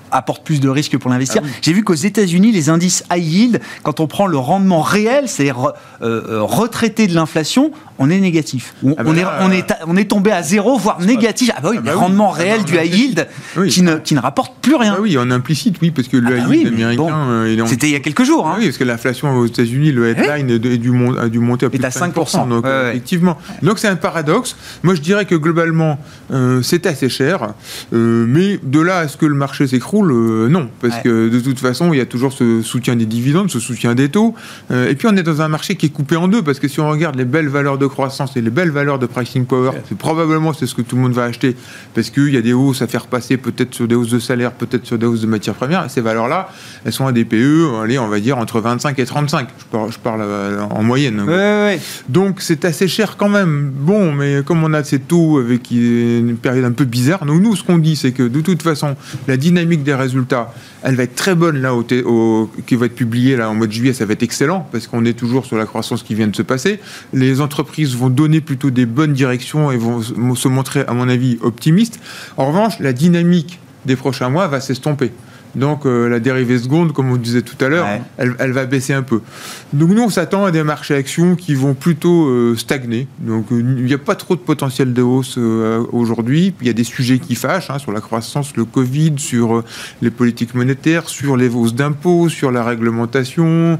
[0.09, 1.43] apporte plus de risques pour l'investisseur.
[1.45, 5.27] Ah J'ai vu qu'aux États-Unis, les indices high yield, quand on prend le rendement réel,
[5.27, 8.73] c'est-à-dire retraité de l'inflation, on est négatif.
[8.81, 11.51] On, ah bah est, on, est, on est tombé à zéro, voire négatif.
[11.55, 13.27] Ah bah oui, ah bah rendement réel du high yield
[13.67, 14.97] qui, ne, qui ne rapporte plus rien.
[15.01, 17.27] oui, en implicite, oui, parce que le high yield américain.
[17.29, 18.47] Euh, C'était il y a quelques jours.
[18.47, 18.55] Hein.
[18.57, 20.65] Oui, parce que l'inflation aux États-Unis, le headline est
[21.19, 22.47] a dû monter à plus de 5%.
[22.47, 23.37] donc, effectivement.
[23.61, 24.55] Donc c'est un paradoxe.
[24.83, 25.99] Moi, je dirais que globalement,
[26.31, 27.49] euh, c'est assez cher.
[27.93, 30.69] Euh, mais de là à ce que le marché s'écroule, non.
[30.79, 33.93] Parce que de toute façon, il y a toujours ce soutien des dividendes, ce soutien
[33.93, 34.35] des taux.
[34.71, 36.41] et puis on est dans un marché qui est coupé en deux.
[36.41, 39.05] Parce que si on regarde les belles valeurs de croissance et les belles valeurs de
[39.05, 41.55] pricing power, c'est probablement c'est ce que tout le monde va acheter
[41.93, 44.51] parce qu'il y a des hausses à faire passer peut-être sur des hausses de salaire,
[44.53, 45.85] peut-être sur des hausses de matières premières.
[45.85, 46.49] Et ces valeurs-là,
[46.85, 49.47] elles sont à des PE, allez, on va dire entre 25 et 35.
[49.89, 51.25] Je parle, euh, en moyenne.
[52.07, 53.71] Donc c'est assez cher quand même.
[53.75, 57.55] Bon, mais comme on a ces taux avec une période un peu bizarre, donc nous,
[57.55, 58.95] ce qu'on dit, c'est que de toute façon,
[59.27, 63.35] la dynamique des résultats, elle va être très bonne là, au, qui va être publiée
[63.35, 65.65] là en mois de juillet, ça va être excellent parce qu'on est toujours sur la
[65.65, 66.79] croissance qui vient de se passer.
[67.13, 71.37] Les entreprises vont donner plutôt des bonnes directions et vont se montrer, à mon avis,
[71.41, 71.99] optimistes.
[72.37, 75.11] En revanche, la dynamique des prochains mois va s'estomper.
[75.55, 79.01] Donc euh, la dérivée seconde, comme on disait tout à l'heure, elle, va baisser un
[79.01, 79.21] peu.
[79.73, 83.07] Donc nous, on s'attend à des marchés actions qui vont plutôt euh, stagner.
[83.19, 86.53] Donc euh, il n'y a pas trop de potentiel de hausse aujourd'hui.
[86.61, 89.63] Il y a des sujets qui fâchent hein, sur la croissance, le Covid, sur
[90.01, 93.79] les politiques monétaires, sur les hausses d'impôts, sur la réglementation,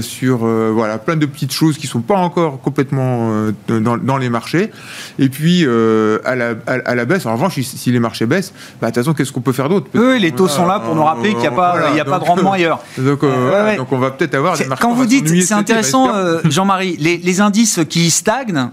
[0.00, 3.30] sur voilà plein de petites choses qui sont pas encore complètement
[3.68, 4.70] dans, les marchés.
[5.18, 8.94] Et puis à la, à, la, baisse, en revanche, si, les marchés baissent, bah, de
[8.94, 9.88] toute façon, qu'est-ce qu'on peut faire d'autre?
[9.94, 12.04] Oui, les taux sont là pour nous rappeler qu'il n'y a pas, il y a
[12.04, 12.80] pas de rendement ailleurs.
[12.98, 16.96] Donc, euh, donc on va peut-être avoir des Quand vous dites, c'est intéressant, euh, Jean-Marie,
[16.98, 18.70] les, indices qui stagnent,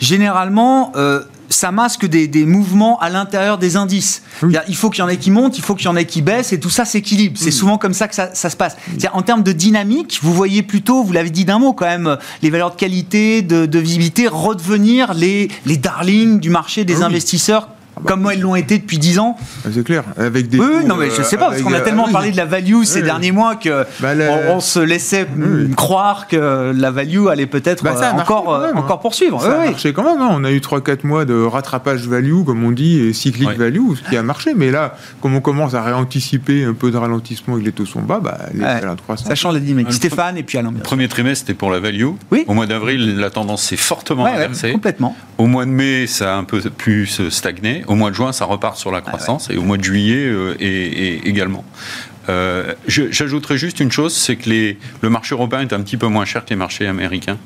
[0.00, 4.22] généralement, euh, ça masque des, mouvements à l'intérieur des indices.
[4.42, 6.22] Il faut qu'il y en ait qui montent, il faut qu'il y en ait qui
[6.22, 7.38] baissent, et tout ça s'équilibre.
[7.38, 8.76] C'est souvent comme ça que ça, se passe.
[9.12, 12.50] En termes de dynamique, vous voyez plutôt, vous l'avez dit d'un mot quand même, les
[12.50, 18.00] valeurs de qualité, de, visibilité redevenir les, les darlings du marché des ah investisseurs ah
[18.02, 19.36] bah, Comme elles l'ont été depuis 10 ans.
[19.64, 20.04] Ah, c'est clair.
[20.18, 22.44] Avec des oui, non, mais je sais pas, parce qu'on a tellement parlé de la
[22.44, 24.12] value ces derniers mois que bah,
[24.50, 25.26] on, se laissait
[25.76, 28.76] croire que la value allait peut-être bah, euh, encore, euh, hein.
[28.76, 29.40] encore poursuivre.
[29.40, 30.20] Ça a marché quand même.
[30.20, 30.28] Hein.
[30.32, 34.08] On a eu 3-4 mois de rattrapage value, comme on dit, et cyclique value, ce
[34.08, 34.52] qui a marché.
[34.54, 37.86] Mais là, comme on commence à réanticiper un peu de ralentissement et que les taux
[37.86, 38.80] sont bas, bah, les ouais.
[39.16, 39.92] Ça change la dynamique.
[39.92, 40.72] Stéphane, et puis Alain.
[40.72, 42.06] Le premier trimestre, c'était pour la value.
[42.30, 42.44] Oui.
[42.46, 44.72] Au mois d'avril, la tendance s'est fortement inversée.
[44.72, 45.16] complètement.
[45.38, 47.84] Au mois de mai, ça a un peu plus stagné.
[47.86, 50.26] Au mois de juin, ça repart sur la ah croissance, et au mois de juillet
[50.26, 51.64] euh, et, également.
[52.28, 56.08] Euh, j'ajouterais juste une chose, c'est que les, le marché européen est un petit peu
[56.08, 57.38] moins cher que les marchés américains.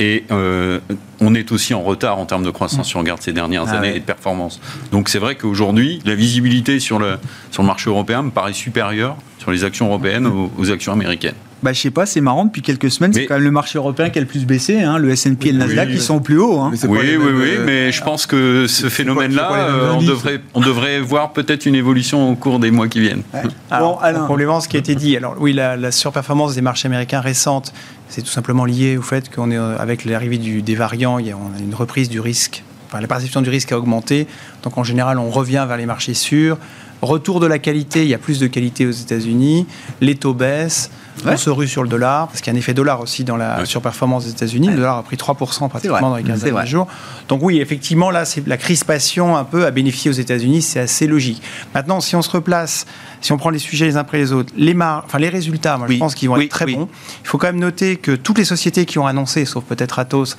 [0.00, 0.80] Et euh,
[1.20, 3.78] on est aussi en retard en termes de croissance si on regarde ces dernières ah
[3.78, 4.60] années et de performance.
[4.92, 7.18] Donc c'est vrai qu'aujourd'hui, la visibilité sur le,
[7.50, 11.34] sur le marché européen me paraît supérieure sur les actions européennes aux actions américaines
[11.64, 14.10] bah, je sais pas, c'est marrant, depuis quelques semaines, c'est quand même le marché européen
[14.10, 16.38] qui a le plus baissé, hein, le S&P et le Nasdaq, qui sont au plus
[16.38, 16.60] haut.
[16.60, 16.72] Hein.
[16.86, 21.32] Oui, oui, oui, mais je pense que ce phénomène-là, euh, on, devrait, on devrait voir
[21.32, 23.22] peut-être une évolution au cours des mois qui viennent.
[23.70, 27.72] Alors, bon, ce qui a été dit, alors oui, la, surperformance des marchés américains récentes,
[28.10, 31.30] c'est tout simplement lié au fait qu'on est, euh, avec l'arrivée des variants, il y
[31.30, 34.26] a, on a une reprise du risque, enfin la perception du risque a augmenté,
[34.62, 36.58] donc en général, on revient vers les marchés sûrs,
[37.04, 39.66] Retour de la qualité, il y a plus de qualité aux États-Unis,
[40.00, 40.90] les taux baissent.
[41.26, 43.36] On se rue sur le dollar, parce qu'il y a un effet dollar aussi dans
[43.36, 44.68] la surperformance des États-Unis.
[44.68, 46.86] Le dollar a pris 3% pratiquement dans les 15 derniers jours.
[47.28, 51.06] Donc oui, effectivement, là, c'est la crispation un peu à bénéficier aux États-Unis, c'est assez
[51.06, 51.42] logique.
[51.74, 52.86] Maintenant, si on se replace,
[53.20, 55.86] si on prend les sujets les uns après les autres, les, enfin, les résultats, moi,
[55.88, 56.88] je pense qu'ils vont être très bons.
[57.22, 60.36] Il faut quand même noter que toutes les sociétés qui ont annoncé, sauf peut-être Atos,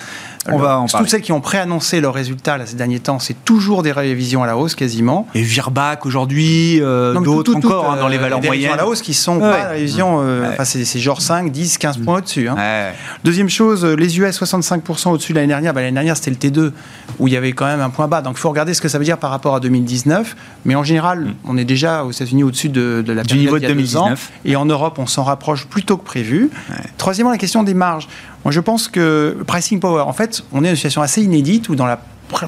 [0.47, 3.45] on va en toutes celles qui ont préannoncé leurs résultats là, ces derniers temps, c'est
[3.45, 5.27] toujours des révisions à la hausse quasiment.
[5.33, 8.73] Et Virbac aujourd'hui, euh, d'autres encore hein, dans les valeurs des moyennes.
[8.73, 11.97] à la hausse qui sont pas des révisions, euh, enfin, c'est genre 5, 10, 15
[11.99, 12.49] points au-dessus.
[12.49, 12.91] Hein.
[13.23, 15.73] Deuxième chose, euh, les US 65% au-dessus de l'année dernière.
[15.73, 16.71] Bah, l'année dernière, c'était le T2
[17.19, 18.21] où il y avait quand même un point bas.
[18.21, 20.35] Donc il faut regarder ce que ça veut dire par rapport à 2019.
[20.65, 21.35] Mais en général, mm.
[21.45, 24.31] on est déjà aux États-Unis au-dessus de, la du niveau de 2019.
[24.45, 26.49] et en Europe, on s'en rapproche plutôt que prévu.
[26.97, 28.07] Troisièmement, la question des marges.
[28.43, 31.69] Moi, je pense que pricing power, en fait, on est dans une situation assez inédite
[31.69, 31.99] où dans la,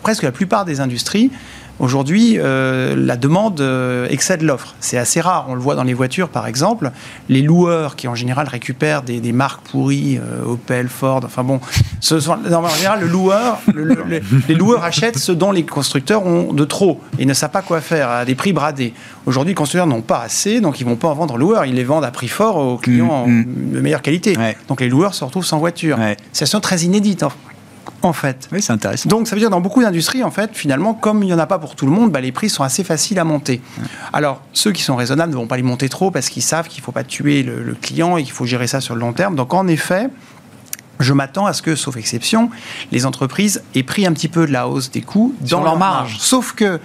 [0.02, 1.32] presque la plupart des industries,
[1.80, 4.74] Aujourd'hui, euh, la demande euh, excède l'offre.
[4.80, 5.46] C'est assez rare.
[5.48, 6.92] On le voit dans les voitures, par exemple.
[7.30, 11.60] Les loueurs qui, en général, récupèrent des, marques pourries, euh, Opel, Ford, enfin bon,
[12.00, 13.60] ce sont, en général, le loueur,
[14.48, 17.82] les loueurs achètent ce dont les constructeurs ont de trop et ne savent pas quoi
[17.82, 18.94] faire à des prix bradés.
[19.26, 21.66] Aujourd'hui, les constructeurs n'ont pas assez, donc ils vont pas en vendre aux loueurs.
[21.66, 23.72] Ils les vendent à prix fort aux clients mm, mm.
[23.74, 24.36] de meilleure qualité.
[24.68, 26.00] Donc les loueurs se retrouvent sans voiture.
[26.00, 26.18] Ouais.
[26.32, 27.24] Situation très inédite
[28.02, 28.47] en fait.
[28.52, 29.10] Oui, c'est intéressant.
[29.10, 31.45] Donc ça veut dire dans beaucoup d'industries, en fait, finalement, comme il n'y en a
[31.45, 33.62] pas pour tout le monde, bah, les prix sont assez faciles à monter.
[34.13, 36.82] Alors, ceux qui sont raisonnables ne vont pas les monter trop parce qu'ils savent qu'il
[36.82, 39.36] ne faut pas tuer le, client et qu'il faut gérer ça sur le long terme.
[39.36, 40.10] Donc en effet,
[41.00, 42.50] je m'attends à ce que, sauf exception,
[42.91, 46.17] les entreprises aient pris un petit peu de la hausse des coûts dans leur marge.
[46.19, 46.80] Sauf que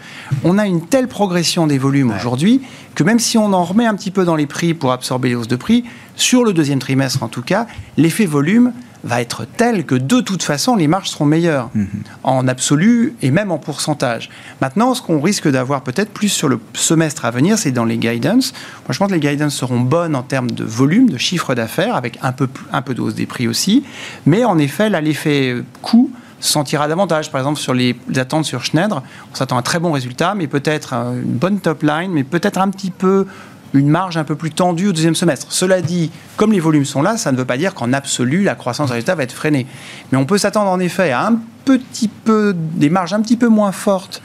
[0.45, 2.63] on a une telle progression des volumes aujourd'hui
[2.95, 5.35] que même si on en remet un petit peu dans les prix pour absorber les
[5.35, 5.85] hausses de prix,
[6.15, 8.73] sur le deuxième trimestre en tout cas, l'effet volume
[9.05, 11.89] va être tel que de toute façon, les marges seront meilleures mhm.
[12.23, 14.31] en absolu et même en pourcentage.
[14.61, 17.99] Maintenant, ce qu'on risque d'avoir peut-être plus sur le semestre à venir, c'est dans les
[17.99, 18.53] guidance.
[18.87, 21.97] Moi, je pense que les guidance seront bonnes en termes de volume, de chiffre d'affaires,
[21.97, 23.85] avec un peu, un peu de hausse des prix aussi.
[24.27, 26.11] Mais en effet, là, l'effet coût
[26.41, 27.31] sentira davantage.
[27.31, 30.47] Par exemple, sur les attentes sur Schneider, on s'attend à un très bon résultat, mais
[30.47, 33.27] peut-être une bonne top line, mais peut-être un petit peu
[33.75, 35.47] une marge un peu plus tendue au deuxième semestre.
[35.51, 38.55] Cela dit, comme les volumes sont là, ça ne veut pas dire qu'en absolu, la
[38.55, 39.67] croissance des résultats va être freinée.
[40.11, 43.49] Mais on peut s'attendre en effet à un petit peu, des marges un petit peu
[43.49, 44.23] moins fortes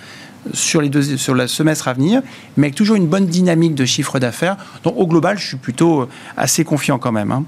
[0.54, 2.22] sur, les deux, sur le semestre à venir,
[2.56, 4.58] mais avec toujours une bonne dynamique de chiffre d'affaires.
[4.84, 7.32] Donc au global, je suis plutôt assez confiant quand même.
[7.32, 7.44] Hein.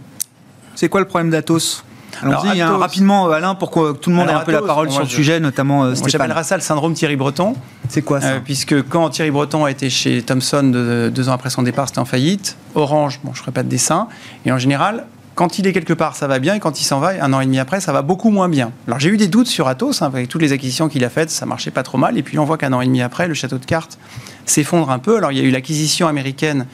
[0.76, 1.84] C'est quoi le problème d'Atos?
[2.22, 5.02] Allons-y, hein, rapidement, Alain, pour que tout le monde ait un peu la parole sur
[5.02, 6.12] le sujet, notamment euh, Stéphane.
[6.12, 7.56] J'appellerais ça le syndrome Thierry Breton.
[7.88, 11.50] C'est quoi ça euh, Puisque quand Thierry Breton a été chez Thomson deux ans après
[11.50, 12.58] son départ, c'était en faillite.
[12.76, 14.08] Orange, bon, je ne ferai pas de dessin.
[14.46, 15.06] Et en général,
[15.40, 17.40] quand il est quelque part, ça va bien, et quand il s'en va, un an
[17.40, 18.74] et demi après, ça va beaucoup moins bien.
[18.88, 21.30] Alors j'ai eu des doutes sur Atos, hein, avec toutes les acquisitions qu'il a faites,
[21.30, 23.34] ça marchait pas trop mal, et puis on voit qu'un an et demi après, le
[23.34, 23.98] château de cartes
[24.46, 25.16] s'effondre un peu.
[25.16, 26.66] Alors il y a eu l'acquisition américaine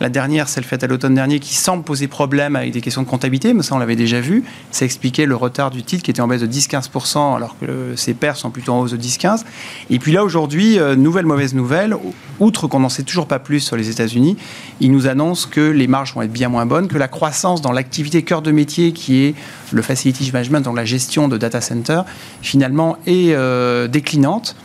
[0.00, 3.06] la dernière, celle faite à l'automne dernier, qui semble poser problème avec des questions de
[3.06, 4.44] comptabilité, mais ça on l'avait déjà vu.
[4.70, 8.14] Ça expliquait le retard du titre qui était en baisse de 10-15%, alors que ses
[8.14, 9.44] pertes sont plutôt en hausse de 10-15%.
[9.90, 11.94] Et puis là, aujourd'hui, euh, nouvelle mauvaise nouvelle,
[12.38, 14.36] outre qu'on n'en sait toujours pas plus sur les États-Unis,
[14.80, 17.72] ils nous annoncent que les marges vont être bien moins bonnes, que la croissance dans
[17.72, 19.34] l'activité cœur de métier, qui est
[19.70, 22.02] le facility management, donc la gestion de data center,
[22.40, 24.56] finalement est euh, déclinante.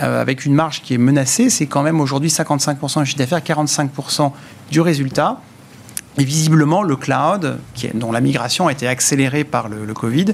[0.00, 3.40] Euh, avec une marge qui est menacée, c'est quand même aujourd'hui 55% du chiffre d'affaires,
[3.40, 4.30] 45%
[4.70, 5.40] du résultat.
[6.18, 7.58] Et visiblement, le cloud,
[7.92, 10.26] dont la migration a été accélérée par le, Covid,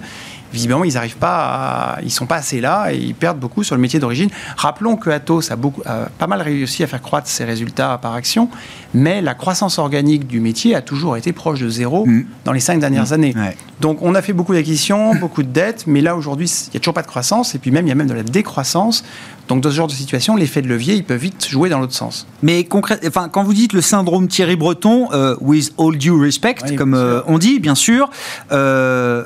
[0.52, 3.80] visiblement, ils n'arrivent pas ils sont pas assez là et ils perdent beaucoup sur le
[3.80, 4.30] métier d'origine.
[4.56, 8.48] Rappelons que Atos a, beaucoup, pas mal réussi à faire croître ses résultats par action,
[8.94, 12.24] mais la croissance organique du métier a toujours été proche de zéro mm.
[12.44, 13.12] dans les cinq dernières mm.
[13.12, 13.34] années.
[13.80, 16.80] Donc, on a fait beaucoup d'acquisitions, beaucoup de dettes, mais là, aujourd'hui, il n'y a
[16.80, 19.04] toujours pas de croissance et puis même, il y a même de la décroissance.
[19.48, 21.94] Donc, dans ce genre de situation, l'effet de levier, il peut vite jouer dans l'autre
[21.94, 22.26] sens.
[22.42, 22.66] Mais
[23.06, 27.20] enfin, quand vous dites le syndrome Thierry Breton, euh, with all due respect, comme euh,
[27.26, 28.08] on dit, bien sûr,
[28.52, 29.24] euh,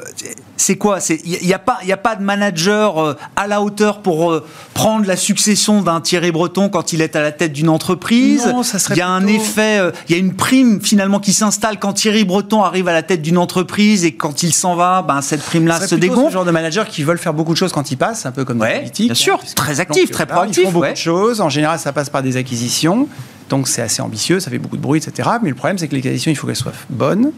[0.57, 0.99] c'est quoi?
[1.25, 4.43] Il n'y a, pas, a pas de manager à la hauteur pour
[4.75, 8.53] prendre la succession d'un Thierry Breton quand il est à la tête d'une entreprise?
[8.91, 11.95] Il y a un effet, euh, il y a une prime finalement qui s'installe quand
[11.95, 15.43] Thierry Breton arrive à la tête d'une entreprise et quand il s'en va, ben, cette
[15.43, 16.29] prime-là se dégonfle.
[16.29, 18.45] ce genre de manager qui veulent faire beaucoup de choses quand ils passent, un peu
[18.45, 19.07] comme ouais, politique.
[19.07, 20.59] Bien sûr, très actif, très proactif.
[20.59, 21.41] Ils font beaucoup de choses.
[21.41, 23.09] En général, ça passe par des acquisitions.
[23.49, 25.29] Donc c'est assez ambitieux, ça fait beaucoup de bruit, etc.
[25.43, 27.33] Mais le problème, c'est que les acquisitions, il faut qu'elles soient bonnes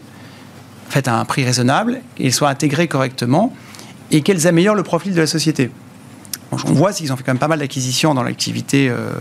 [0.89, 3.53] faites à un prix raisonnable, et soient intégrées correctement,
[4.11, 5.69] et qu'elles améliorent le profil de la société.
[6.51, 9.11] On voit qu'ils ont fait quand même pas mal d'acquisitions dans l'activité euh,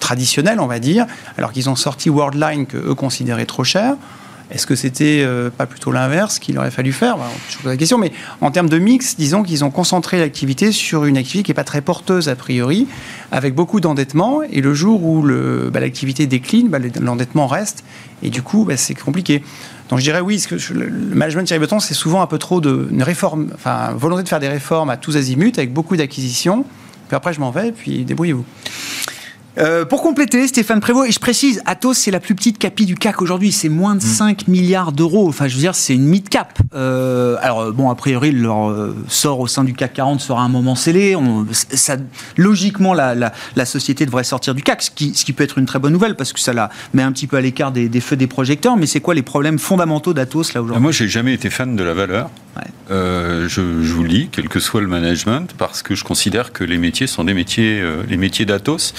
[0.00, 3.96] traditionnelle, on va dire, alors qu'ils ont sorti Worldline que eux considéraient trop cher.
[4.50, 7.16] Est-ce que c'était euh, pas plutôt l'inverse qu'il aurait fallu faire?
[7.48, 11.06] Je pose la question, mais en termes de mix, disons qu'ils ont concentré l'activité sur
[11.06, 12.86] une activité qui n'est pas très porteuse a priori,
[13.32, 15.22] avec beaucoup d'endettement, et le jour où
[15.72, 17.84] bah, l'activité décline, bah, l'endettement reste,
[18.22, 19.42] et du coup, bah, c'est compliqué.
[19.88, 20.42] Donc je dirais oui,
[20.72, 24.40] le management Thierry Breton, c'est souvent un peu trop de réforme, enfin volonté de faire
[24.40, 26.64] des réformes à tous azimuts avec beaucoup d'acquisitions.
[27.08, 28.44] Puis après je m'en vais, puis débrouillez-vous.
[29.56, 32.96] Euh, pour compléter, Stéphane Prévost, et je précise, Atos, c'est la plus petite capi du
[32.96, 34.50] CAC aujourd'hui, c'est moins de 5 mm.
[34.50, 35.28] milliards d'euros.
[35.28, 36.58] Enfin, je veux dire, c'est une mid-cap.
[36.74, 40.42] Euh, alors, euh, bon, a priori, leur euh, sort au sein du CAC 40 sera
[40.42, 41.14] un moment scellé.
[41.14, 41.96] On, ça,
[42.36, 45.58] logiquement, la, la, la, société devrait sortir du CAC, ce qui, ce qui, peut être
[45.58, 47.88] une très bonne nouvelle, parce que ça la met un petit peu à l'écart des,
[47.88, 48.76] des, feux des projecteurs.
[48.76, 50.82] Mais c'est quoi les problèmes fondamentaux d'Atos, là, aujourd'hui?
[50.82, 52.30] Moi, j'ai jamais été fan de la valeur.
[52.90, 56.64] Je, je, vous le dis, quel que soit le management, parce que je considère que
[56.64, 58.92] les métiers sont des métiers, les métiers d'Atos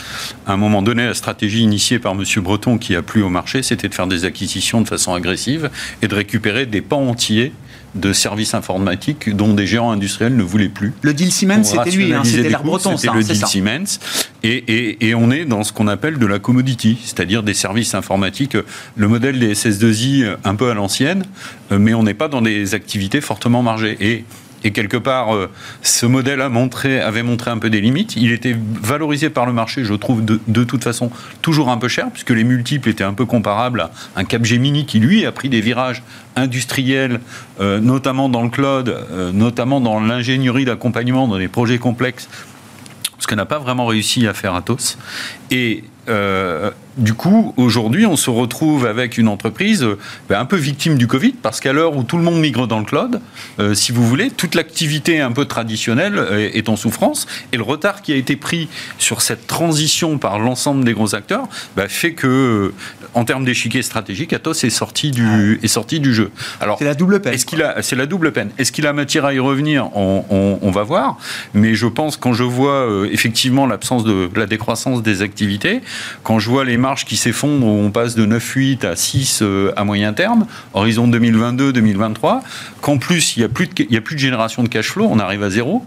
[0.46, 2.24] à un moment donné, la stratégie initiée par M.
[2.38, 5.70] Breton, qui a plu au marché, c'était de faire des acquisitions de façon agressive
[6.02, 7.52] et de récupérer des pans entiers
[7.96, 10.94] de services informatiques dont des géants industriels ne voulaient plus.
[11.02, 14.00] Le deal Siemens, c'était lui, hein, c'était l'air breton, C'était le deal Siemens.
[14.44, 18.58] Et, et, on est dans ce qu'on appelle de la commodity, c'est-à-dire des services informatiques,
[18.96, 21.26] le modèle des SS2I un peu à l'ancienne,
[21.72, 23.98] euh, mais on n'est pas dans des activités fortement margées.
[24.02, 24.26] Et
[24.66, 25.52] et quelque part, euh,
[25.84, 28.16] ce modèle avait montré un peu des limites.
[28.16, 31.12] Il était valorisé par le marché, je trouve, de, toute façon,
[31.44, 35.00] toujours un peu cher, puisque les multiples étaient un peu comparables à un Capgemini qui,
[35.00, 36.02] lui, a pris des virages
[36.36, 37.20] industriels,
[37.62, 42.28] euh, notamment dans le cloud, euh, notamment dans l'ingénierie d'accompagnement, dans des projets complexes,
[43.20, 44.98] ce qu'on n'a pas vraiment réussi à faire Atos.
[45.52, 45.84] Et
[46.98, 49.98] du coup, aujourd'hui, on se retrouve avec une entreprise euh,
[50.30, 52.80] ben, un peu victime du Covid, parce qu'à l'heure où tout le monde migre dans
[52.80, 53.20] le cloud,
[53.60, 57.64] euh, si vous voulez, toute l'activité un peu traditionnelle euh, est en souffrance, et le
[57.64, 62.14] retard qui a été pris sur cette transition par l'ensemble des gros acteurs ben, fait
[62.14, 62.74] que,
[63.14, 66.32] en termes d'échiquier stratégique, Atos est sorti du, est sorti du jeu.
[66.62, 67.34] Alors, c'est la double peine.
[67.34, 68.52] Est-ce qu'il a, c'est la double peine.
[68.58, 69.90] Est-ce qu'il a matière à y revenir?
[69.96, 71.18] On, on, va voir.
[71.54, 75.82] Mais je pense, quand je vois effectivement l'absence de la décroissance des activités,
[76.24, 79.84] quand je vois les marge qui s'effondre, on passe de 9,8 à 6 euh, à
[79.84, 82.42] moyen terme, horizon 2022-2023,
[82.80, 85.42] qu'en plus, il n'y a, de, a plus de génération de cash flow, on arrive
[85.42, 85.84] à zéro.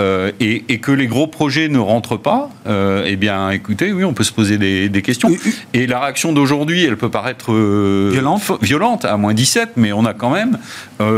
[0.00, 4.14] Euh, et, que les gros projets ne rentrent pas, euh, eh bien, écoutez, oui, on
[4.14, 5.30] peut se poser des, questions.
[5.74, 8.42] Et la réaction d'aujourd'hui, elle peut paraître euh, violente.
[8.62, 10.58] violente, à moins 17, mais on a quand même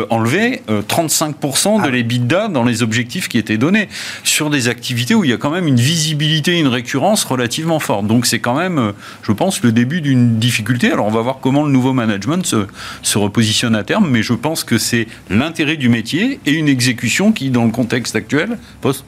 [0.08, 1.90] enlevé 35% de ah.
[1.90, 3.88] l'EBITDA dans les objectifs qui étaient donnés,
[4.22, 8.06] sur des activités où il y a quand même une visibilité, une récurrence relativement forte.
[8.06, 10.90] Donc c'est quand même, je pense, le début d'une difficulté.
[10.90, 12.66] Alors on va voir comment le nouveau management se,
[13.02, 17.32] se repositionne à terme, mais je pense que c'est l'intérêt du métier et une exécution
[17.32, 19.04] qui, dans le contexte actuel, pose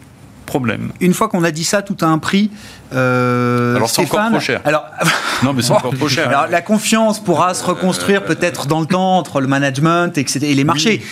[0.47, 0.93] problème.
[1.01, 2.51] Une fois qu'on a dit ça, tout a un prix.
[2.95, 4.61] Euh, alors c'est encore trop cher.
[4.65, 4.87] Alors,
[5.43, 6.29] non, mais c'est encore trop cher.
[6.29, 10.65] Alors la confiance pourra se reconstruire peut-être dans le temps entre le management et les
[10.65, 11.03] marchés.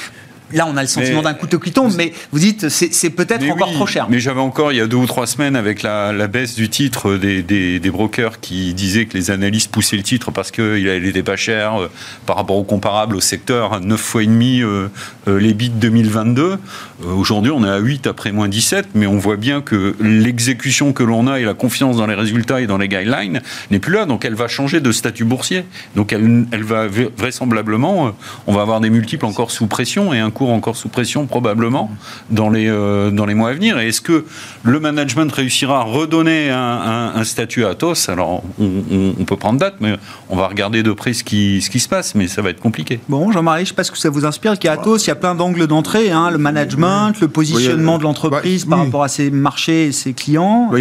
[0.55, 3.73] Là, on a le sentiment d'un couteau qui tombe, mais vous dites c'est peut-être encore
[3.73, 4.07] trop cher.
[4.09, 7.17] Mais j'avais encore, il y a deux ou trois semaines, avec la, baisse du titre
[7.17, 11.37] des, des, brokers qui disaient que les analystes poussaient le titre parce qu'il n'était pas
[11.37, 11.91] cher euh,
[12.27, 14.89] par rapport au comparable au secteur, 9 fois et demi euh,
[15.29, 16.59] euh, les bits 2022.
[17.05, 21.03] Aujourd'hui, on est à 8 après moins 17, mais on voit bien que l'exécution que
[21.03, 24.07] l'on a et la confiance dans les résultats et dans les guidelines n'est plus là.
[24.07, 25.65] Donc elle va changer de statut boursier.
[25.97, 28.13] Donc elle, elle va vraisemblablement,
[28.47, 31.91] on va avoir des multiples encore sous pression et un cours encore sous pression probablement
[32.31, 33.79] dans les, euh, dans les mois à venir.
[33.79, 34.25] Et est-ce que
[34.63, 38.09] le management réussira à redonner un, statut à Atos?
[38.09, 39.97] Alors on, peut prendre date, mais
[40.29, 42.61] on va regarder de près ce qui, ce qui se passe, mais ça va être
[42.61, 43.01] compliqué.
[43.09, 45.11] Bon, Jean-Marie, je ne sais pas ce que ça vous inspire, qu'à Atos, il y
[45.11, 49.31] a plein d'angles d'entrée, hein, le management, le positionnement de l'entreprise par rapport à ses
[49.31, 50.71] marchés et ses clients.
[50.71, 50.79] Bah,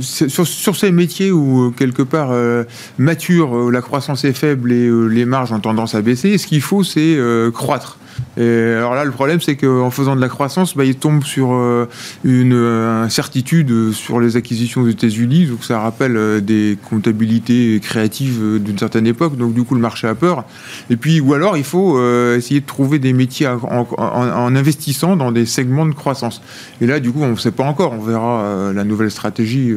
[0.00, 2.64] sur, ces métiers où, euh, quelque part, euh,
[2.98, 6.82] mature, la croissance est faible et les marges ont tendance à baisser, ce qu'il faut,
[6.82, 7.18] c'est
[7.52, 7.98] croître.
[8.36, 11.52] Et alors là, le problème, c'est qu'en faisant de la croissance, bah, il tombe sur
[11.52, 11.88] euh,
[12.24, 15.46] une euh, incertitude sur les acquisitions aux États-Unis.
[15.46, 19.36] Donc ça rappelle euh, des comptabilités créatives d'une certaine époque.
[19.36, 20.44] Donc du coup, le marché a peur.
[20.90, 22.00] Et puis, ou alors, il faut
[22.34, 26.42] essayer de trouver des métiers en, investissant dans des segments de croissance.
[26.80, 27.92] Et là, du coup, on ne sait pas encore.
[27.92, 29.72] On verra la nouvelle stratégie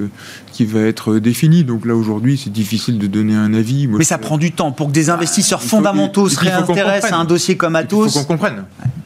[0.58, 1.64] qui va être définie.
[1.64, 3.86] Donc là, aujourd'hui, c'est difficile de donner un avis.
[3.86, 7.58] Mais ça prend du temps pour que des investisseurs fondamentaux se réintéressent à un dossier
[7.58, 8.64] comme Atos comprennent.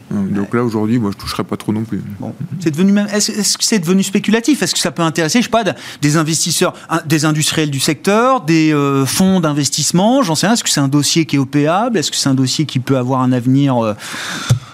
[0.10, 2.02] Donc là aujourd'hui, moi je toucherai pas trop non plus.
[2.20, 2.34] Bon.
[2.60, 3.08] C'est devenu même.
[3.14, 4.62] Est-ce que c'est devenu spéculatif?
[4.62, 5.64] Est-ce que ça peut intéresser, je sais pas,
[6.02, 6.74] des investisseurs,
[7.06, 10.22] des industriels du secteur, des euh, fonds d'investissement?
[10.22, 10.54] J'en sais rien.
[10.54, 11.98] Est-ce que c'est un dossier qui est opéable?
[11.98, 13.94] Est-ce que c'est un dossier qui peut avoir un avenir euh,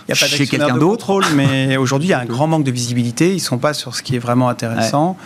[0.08, 1.22] il n'y a pas chez quelqu'un d'autre?
[1.36, 3.34] mais aujourd'hui il y a un grand manque de visibilité.
[3.34, 5.18] Ils sont pas sur ce qui est vraiment intéressant.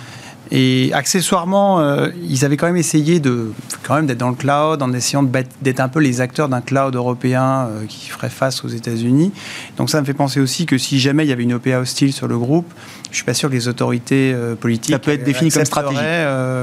[0.53, 4.81] Et accessoirement, euh, ils avaient quand même essayé de quand même d'être dans le cloud
[4.81, 8.67] en essayant d'être un peu les acteurs d'un cloud européen euh, qui ferait face aux
[8.67, 9.31] États-Unis.
[9.77, 12.11] Donc ça me fait penser aussi que si jamais il y avait une OPA hostile
[12.11, 12.69] sur le groupe,
[13.11, 16.01] je suis pas sûr que les autorités euh, politiques ça peut être défini comme stratégie.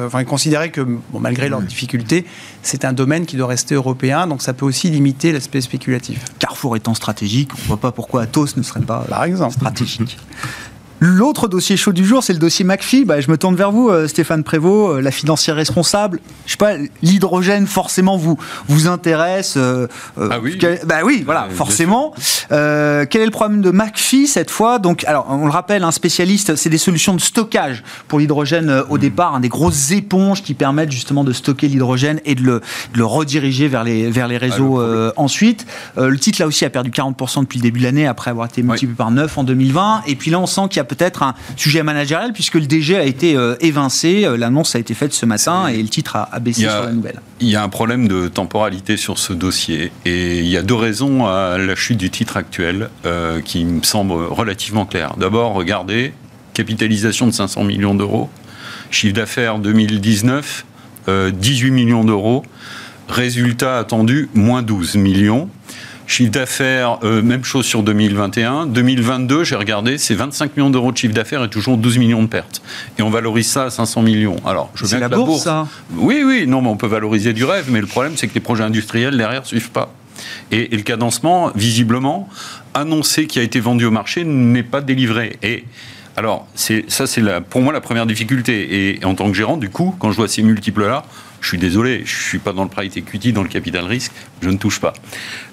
[0.07, 2.26] enfin, considéraient que bon, malgré leurs difficultés,
[2.62, 6.22] c'est un domaine qui doit rester européen, donc ça peut aussi limiter l'aspect spéculatif.
[6.39, 9.55] Carrefour étant stratégique, on ne voit pas pourquoi Atos ne serait pas Par exemple.
[9.55, 10.18] stratégique.
[11.01, 13.05] L'autre dossier chaud du jour, c'est le dossier McPhee.
[13.05, 16.18] Bah, je me tourne vers vous, euh, Stéphane Prévost, euh, la financière responsable.
[16.46, 16.72] Je sais pas,
[17.03, 18.36] l'hydrogène forcément vous
[18.66, 19.55] vous intéresse.
[19.57, 19.86] Euh,
[20.18, 20.59] ah oui.
[20.86, 22.14] bah oui, voilà, forcément.
[22.49, 24.80] quel est le problème de McPhee cette fois?
[24.80, 28.96] Donc, alors, on le rappelle, un spécialiste, c'est des solutions de stockage pour l'hydrogène au
[28.96, 29.01] hmm.
[29.01, 32.61] départ, hein, des grosses éponges qui permettent justement de stocker l'hydrogène et de le,
[32.94, 34.82] de le, rediriger vers les vers les ah, réseaux
[35.16, 35.66] ensuite.
[35.96, 38.62] le titre là aussi a perdu 40% depuis le début de l'année après avoir été
[38.62, 40.03] multiplié par 9 en 2020.
[40.07, 42.97] Et puis là, on sent qu'il y a peut-être un sujet managérial puisque le DG
[42.97, 44.24] a été euh, évincé.
[44.24, 47.20] Euh, l'annonce a été faite ce matin et le titre a, baissé sur la nouvelle.
[47.41, 50.74] Il y a un problème de temporalité sur ce dossier et il y a deux
[50.74, 55.14] raisons à la chute du titre actuel euh, qui me semblent relativement claires.
[55.16, 56.12] D'abord, regardez,
[56.55, 58.28] capitalisation de 500 millions d'euros,
[58.91, 60.64] chiffre d'affaires 2019,
[61.32, 62.45] 18 millions d'euros,
[63.09, 65.49] résultat attendu, moins 12 millions.
[66.09, 68.67] Chiffre d'affaires, euh, même chose sur 2021.
[68.67, 72.29] 2022, j'ai regardé, c'est 25 millions d'euros de chiffre d'affaires et toujours 12 millions de
[72.29, 72.63] pertes.
[72.99, 74.37] Et on valorise ça à 500 millions.
[74.47, 77.45] Alors, je viens la, la bourse, ça Oui, oui, non, mais on peut valoriser du
[77.45, 79.93] rêve, mais le problème, c'est que les projets industriels derrière ne suivent pas.
[80.51, 82.29] Et, le cadencement, visiblement,
[82.73, 85.39] annoncé qui a été vendu au marché, n'est pas délivré.
[85.43, 85.65] Et
[86.17, 88.97] alors, ça, c'est pour moi la première difficulté.
[88.97, 91.05] Et, en tant que gérant, du coup, quand je vois ces multiples-là,
[91.41, 94.12] je suis désolé, je ne suis pas dans le private equity, dans le capital risque,
[94.41, 94.93] je ne touche pas.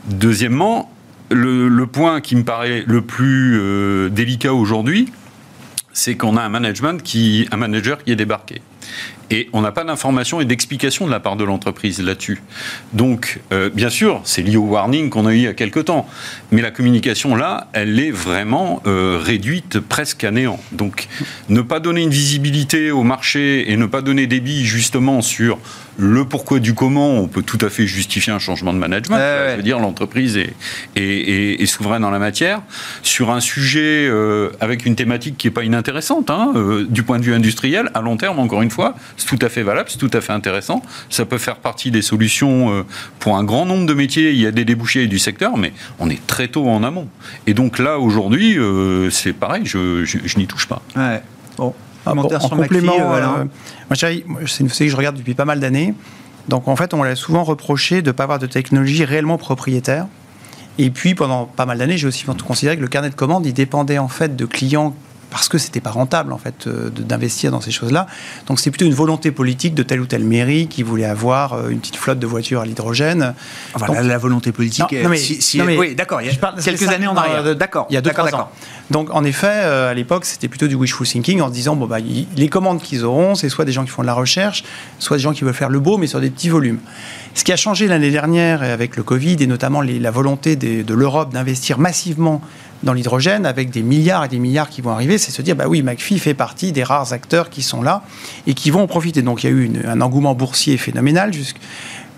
[0.05, 0.91] Deuxièmement,
[1.31, 5.11] le, point qui me paraît le plus euh, délicat aujourd'hui,
[5.93, 8.61] c'est qu'on a un management qui, un manager qui est débarqué.
[9.32, 12.41] Et on n'a pas d'information et d'explication de la part de l'entreprise là-dessus.
[12.93, 15.80] Donc, euh, bien sûr, c'est lié au warning qu'on a eu il y a quelque
[15.80, 16.07] temps.
[16.51, 20.59] Mais la communication, là, elle est vraiment euh, réduite presque à néant.
[20.71, 21.07] Donc,
[21.49, 25.57] ne pas donner une visibilité au marché et ne pas donner des billes justement sur
[25.97, 29.17] le pourquoi du comment, on peut tout à fait justifier un changement de management.
[29.17, 30.53] Je veux dire, l'entreprise est,
[30.95, 32.61] est, souveraine en la matière.
[33.01, 36.53] Sur un sujet euh, avec une thématique qui n'est pas inintéressante, hein,
[36.89, 39.63] du point de vue industriel, à long terme, encore une fois, c'est tout à fait
[39.63, 40.81] valable, c'est tout à fait intéressant.
[41.09, 42.83] Ça peut faire partie des solutions euh,
[43.19, 44.31] pour un grand nombre de métiers.
[44.31, 47.07] Il y a des débouchés du secteur, mais on est très tôt en amont.
[47.47, 50.81] Et donc là, aujourd'hui, euh, c'est pareil, je, n'y touche pas.
[50.95, 51.21] Ouais.
[51.57, 51.73] Bon.
[52.06, 53.45] Ah, en complément, euh,
[53.99, 54.24] c'est
[54.60, 55.93] une société que je regarde depuis pas mal d'années.
[56.47, 60.08] Donc en fait, on l'a souvent reproché de ne pas avoir de technologie réellement propriétaire.
[60.78, 63.53] Et puis pendant pas mal d'années, j'ai aussi considéré que le carnet de commandes, il
[63.53, 64.93] dépendait en fait de clients
[65.30, 68.07] parce que c'était pas rentable en fait euh, d'investir dans ces choses-là.
[68.47, 71.69] Donc c'est plutôt une volonté politique de telle ou telle mairie qui voulait avoir euh,
[71.69, 73.34] une petite flotte de voitures à l'hydrogène.
[73.73, 74.91] Enfin, la, volonté politique.
[74.91, 76.21] Non, mais, oui, d'accord.
[76.21, 77.55] Il y a quelques années en arrière.
[77.55, 77.88] D'accord.
[77.89, 78.11] Il y a deux.
[78.91, 81.88] Donc en effet, euh, à l'époque, c'était plutôt du wishful thinking en se disant bon
[81.88, 84.63] bah les commandes qu'ils auront, c'est soit des gens qui font de la recherche,
[84.99, 86.80] soit des gens qui veulent faire le beau, mais sur des petits volumes.
[87.34, 91.34] Ce qui a changé l'année dernière avec le Covid et notamment la volonté de l'Europe
[91.34, 92.41] d'investir massivement
[92.86, 95.65] dans l'hydrogène avec des milliards et des milliards qui vont arriver, c'est se dire bah
[95.67, 98.03] oui, McPhee fait partie des rares acteurs qui sont là
[98.47, 99.21] et qui vont en profiter.
[99.21, 101.59] Donc il y a eu un engouement boursier phénoménal jusqu'à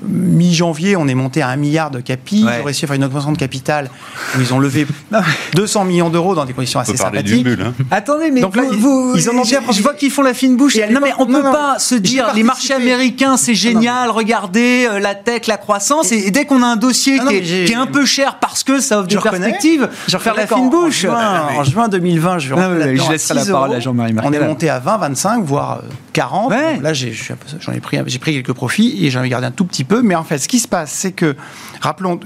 [0.02, 2.41] mi-janvier, on est monté à un milliard de capi.
[2.41, 3.89] Ils ont réussi à faire une augmentation de capital
[4.36, 4.86] où ils ont levé
[5.56, 7.48] 200 millions d'euros dans des conditions assez sympathiques.
[7.48, 7.74] Hein.
[7.91, 10.56] Attendez, mais Donc là, vous, ils, en ont bien Je vois qu'ils font la fine
[10.56, 10.78] bouche.
[10.91, 15.00] Non, mais on ne peut pas se dire les marchés américains, c'est génial, regardez euh,
[15.00, 16.12] la tech, la croissance.
[16.12, 19.08] Et, dès qu'on a un dossier qui, est, un peu cher parce que ça offre
[19.08, 21.06] des perspectives, je faire la fine bouche.
[21.06, 24.98] En juin, 2020, je, je laisserai la parole à Jean-Marie On est monté à 20,
[24.98, 25.82] 25, voire
[26.18, 26.51] 40.
[26.82, 30.01] Là, j'en ai, pris, pris quelques profits et j'en ai gardé un tout petit peu.
[30.01, 31.36] Mais en fait, ce qui se passe, c'est que,
[31.80, 32.20] rappelons,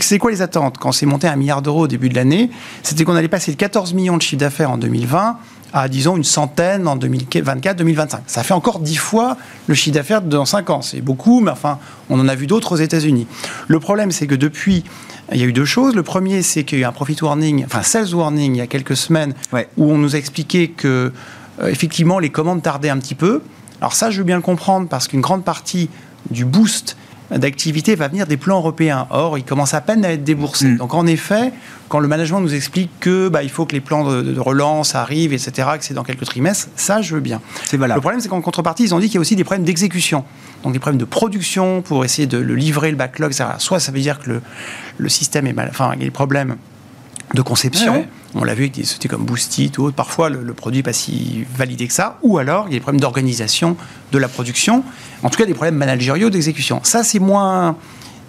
[0.00, 2.50] c'est quoi les attentes Quand c'est monté à un milliard d'euros au début de l'année,
[2.84, 5.38] c'était qu'on allait passer de 14 millions de chiffre d'affaires en 2020
[5.72, 8.18] à, disons, une centaine en 2024-2025.
[8.26, 9.36] Ça fait encore 10 fois
[9.66, 10.82] le chiffre d'affaires dans 5 ans.
[10.82, 11.80] C'est beaucoup, mais enfin,
[12.10, 13.26] on en a vu d'autres aux États-Unis.
[13.66, 14.84] Le problème, c'est que depuis,
[15.32, 15.96] il y a eu deux choses.
[15.96, 18.60] Le premier, c'est qu'il y a eu un profit warning, enfin, sales warning il y
[18.60, 19.34] a quelques semaines,
[19.76, 21.12] où on nous a expliqué que,
[21.66, 23.42] effectivement, les commandes tardaient un petit peu.
[23.80, 25.90] Alors ça, je veux bien le comprendre, parce qu'une grande partie
[26.30, 26.96] du boost
[27.38, 29.06] d'activité va venir des plans européens.
[29.10, 30.68] Or, ils commencent à peine à être déboursés.
[30.68, 30.76] Mm.
[30.78, 31.52] Donc, en effet,
[31.88, 35.32] quand le management nous explique que bah, il faut que les plans de, relance arrivent,
[35.32, 37.40] etc., que c'est dans quelques trimestres, ça, je veux bien.
[37.64, 39.64] C'est Le problème, c'est qu'en contrepartie, ils ont dit qu'il y a aussi des problèmes
[39.64, 40.24] d'exécution.
[40.62, 43.50] Donc, des problèmes de production pour essayer de le livrer, le backlog, etc.
[43.58, 44.42] Soit ça veut dire que le,
[44.98, 46.56] le système est mal, enfin, il y a des problèmes
[47.34, 48.06] de conception.
[48.34, 49.96] On l'a vu avec des sociétés comme Boostit ou autres.
[49.96, 52.18] Parfois, le, produit n'est pas si validé que ça.
[52.22, 53.76] Ou alors, il y a des problèmes d'organisation
[54.10, 54.84] de la production.
[55.22, 56.80] En tout cas, des problèmes managériaux d'exécution.
[56.82, 57.76] Ça, c'est moins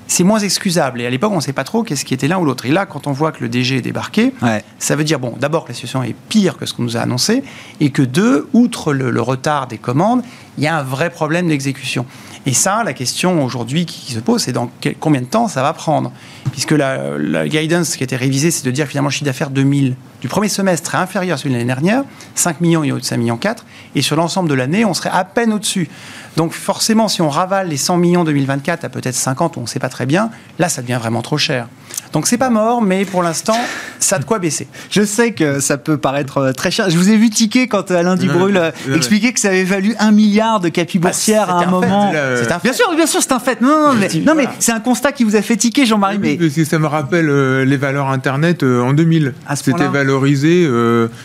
[0.06, 1.02] c'est moins excusable.
[1.02, 2.66] Et à l'époque, on ne sait pas trop qu'est-ce qui était l'un ou l'autre.
[2.66, 4.34] Et là, quand on voit que le DG est débarqué,
[4.78, 7.00] ça veut dire, bon, d'abord que la situation est pire que ce qu'on nous a
[7.00, 7.42] annoncé,
[7.80, 10.22] et que deux, outre le retard des commandes,
[10.58, 12.06] il y a un vrai problème d'exécution.
[12.46, 15.72] Et ça, la question aujourd'hui qui se pose, c'est dans combien de temps ça va
[15.74, 16.12] prendre
[16.52, 19.96] Puisque la, guidance qui a été révisée, c'est de dire finalement le chiffre d'affaires 2000
[20.22, 22.04] du premier semestre est inférieur à celui de l'année dernière,
[22.36, 25.10] 5 millions et au de 5 millions 4, et sur l'ensemble de l'année, on serait
[25.10, 25.90] à peine au-dessus.
[26.38, 29.80] Donc forcément, si on ravale les 100 millions 2024 à peut-être 50, on ne sait
[29.80, 30.30] pas très bien,
[30.60, 31.68] là, ça devient vraiment trop cher.
[32.14, 33.58] Donc c'est pas mort, mais pour l'instant,
[34.00, 34.68] ça a de quoi baisser.
[34.92, 36.90] Je sais que ça peut paraître euh, très cher.
[36.90, 39.96] Je vous ai vu tiquer quand euh, Alain Dubrul euh, expliquait que ça avait valu
[40.00, 42.12] un milliard de capi bah, boursière à un, moment.
[42.12, 42.70] C'est un fait.
[42.70, 43.62] Bien sûr, bien sûr, c'est un fait.
[43.62, 46.20] Non, non, mais, non, mais c'est un constat qui vous a fait tiquer, Jean-Marie.
[46.20, 46.36] Mais...
[46.36, 47.28] Parce que ça me rappelle
[47.64, 49.34] les valeurs Internet en 2000.
[49.56, 50.70] C'était valorisé.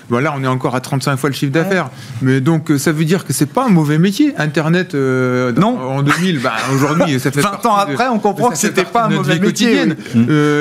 [0.09, 1.91] voilà, on est encore à 35 fois le chiffre d'affaires.
[2.23, 4.33] Mais donc, ça veut dire que c'est pas un mauvais métier.
[4.39, 5.79] Internet, non.
[5.79, 9.11] en 2000, bah, aujourd'hui, ça fait 20 ans après, on comprend que c'était pas un
[9.11, 9.85] mauvais métier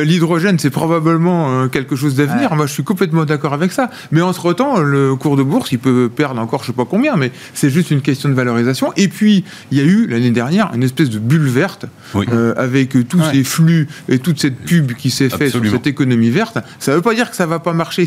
[0.03, 2.55] l'hydrogène, c'est probablement euh, quelque chose d'avenir.
[2.55, 3.89] Moi, je suis complètement d'accord avec ça.
[4.11, 7.31] Mais entre-temps, le cours de bourse, il peut perdre encore je sais pas combien, mais
[7.53, 8.91] c'est juste une question de valorisation.
[8.95, 11.85] Et puis, il y a eu l'année dernière une espèce de bulle verte
[12.15, 16.29] euh, avec tous ces flux et toute cette pub qui s'est faite sur cette économie
[16.29, 16.57] verte.
[16.79, 18.05] Ça ne veut pas dire que ça va pas marcher.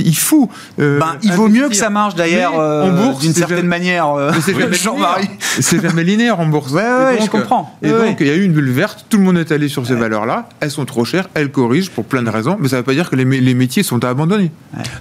[0.00, 0.48] il faut.
[0.78, 4.06] Euh, ben, il vaut mieux que ça marche d'ailleurs en bourse d'une certaine manière.
[4.72, 5.28] Jean-Marie.
[5.40, 6.72] C'est jamais linéaire en bourse.
[6.72, 7.76] Ouais, je comprends.
[7.82, 9.06] Et donc, il y a eu une bulle verte.
[9.08, 10.48] Tout le monde est allé sur ces valeurs-là.
[10.60, 10.97] Elles sont trop
[11.34, 13.82] elle corrige pour plein de raisons, mais ça ne veut pas dire que les, métiers
[13.82, 14.50] sont à abandonner.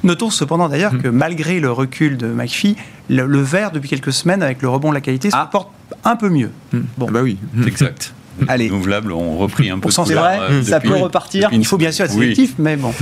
[0.03, 1.01] Notons cependant d'ailleurs mmh.
[1.01, 2.75] que malgré le recul de McPhee,
[3.09, 5.47] le, le, vert, depuis quelques semaines, avec le rebond de la qualité, se ah.
[5.51, 5.69] porte
[6.03, 6.51] un peu mieux.
[6.73, 6.79] Mmh.
[6.97, 7.05] Bon.
[7.09, 7.37] Ah bah oui.
[7.65, 8.13] Exact.
[8.47, 8.69] Allez.
[8.69, 9.89] Renouvelables ont repris un peu.
[9.89, 11.49] C'est vrai, euh, ça peut repartir.
[11.51, 12.93] Il faut bien sûr être sélectif, mais bon.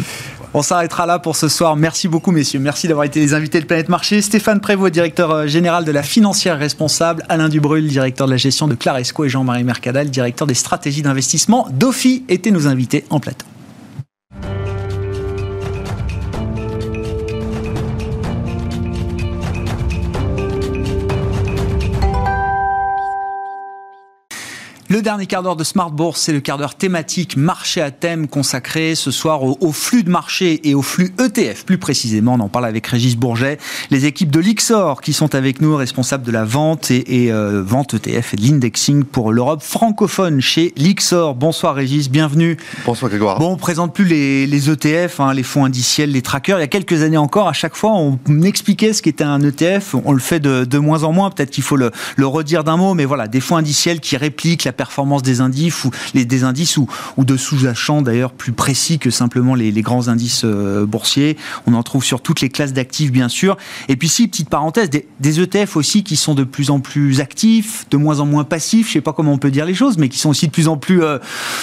[0.53, 1.75] On s'arrêtera là pour ce soir.
[1.75, 2.59] Merci beaucoup, messieurs.
[2.59, 4.21] Merci d'avoir été les invités de Planète Marché.
[4.21, 7.23] Stéphane Prévost, directeur euh, général de la financière responsable.
[7.27, 9.25] Alain Dubrul, directeur de la gestion de Claresco.
[9.25, 11.67] Et Jean-Marie Mercadal, directeur des stratégies d'investissement.
[11.73, 13.45] Dofi étaient nos invités en plateau.
[24.95, 28.29] Le dernier quart d'heure de Smart Bourse, c'est le quart d'heure thématique marché à thème
[28.29, 31.65] consacré ce soir au, flux de marché et au flux ETF.
[31.65, 33.57] Plus précisément, on en parle avec Régis Bourget,
[33.91, 37.95] les équipes de l'Ixor qui sont avec nous, responsables de la vente et, euh, vente
[37.95, 41.35] ETF et de l'indexing pour l'Europe francophone chez l'Ixor.
[41.35, 42.55] Bonsoir Régis, bienvenue.
[42.85, 43.37] Bonsoir Grégoire.
[43.37, 46.57] Bon, on présente plus les, ETF, hein, les fonds indiciels, les trackers.
[46.59, 49.95] Il y a quelques années encore, à chaque fois, on expliquait ce qu'était un ETF.
[50.05, 51.31] On le fait de, moins en moins.
[51.31, 54.63] Peut-être qu'il faut le, le redire d'un mot, mais voilà, des fonds indiciels qui répliquent
[54.63, 58.99] la performance des indices ou les des indices ou, ou de sous-jacents d'ailleurs plus précis
[58.99, 61.37] que simplement les, grands indices euh, boursiers.
[61.65, 63.57] On en trouve sur toutes les classes d'actifs bien sûr.
[63.89, 65.05] Et puis si petite parenthèse, des,
[65.35, 68.87] ETF aussi qui sont de plus en plus actifs, de moins en moins passifs.
[68.87, 70.67] Je sais pas comment on peut dire les choses, mais qui sont aussi de plus
[70.67, 71.17] en plus euh,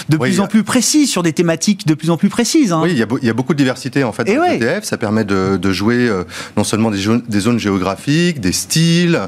[0.09, 2.73] de plus en plus précis sur des thématiques de plus en plus précises.
[2.73, 2.81] Hein.
[2.83, 4.85] Oui, il y, a beaucoup de diversité en fait dans les ETF.
[4.85, 6.25] Ça permet de, jouer euh,
[6.57, 6.99] non seulement des,
[7.29, 9.21] des, zones géographiques, des styles.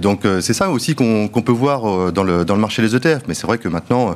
[0.00, 3.22] donc c'est ça aussi qu'on peut voir dans le, dans le marché les ETF.
[3.28, 4.12] Mais c'est vrai que maintenant, euh,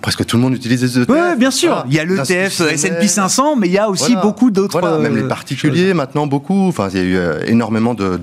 [0.00, 1.10] presque tout le monde utilise les ETF.
[1.10, 1.84] Oui, bien sûr.
[1.88, 4.80] Il y a l'ETF S&P 500, mais il y a aussi beaucoup d'autres.
[4.98, 6.68] même les euh, particuliers maintenant beaucoup.
[6.68, 8.18] Enfin, il y a eu euh, énormément de,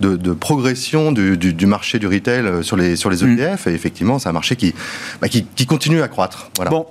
[0.00, 3.66] de, progression du, du, marché du retail sur les sur les ETF.
[3.66, 3.70] Mm.
[3.70, 4.74] Et effectivement, c'est un marché qui,
[5.20, 6.50] bah, qui, qui continue à croître.
[6.70, 6.86] Bon,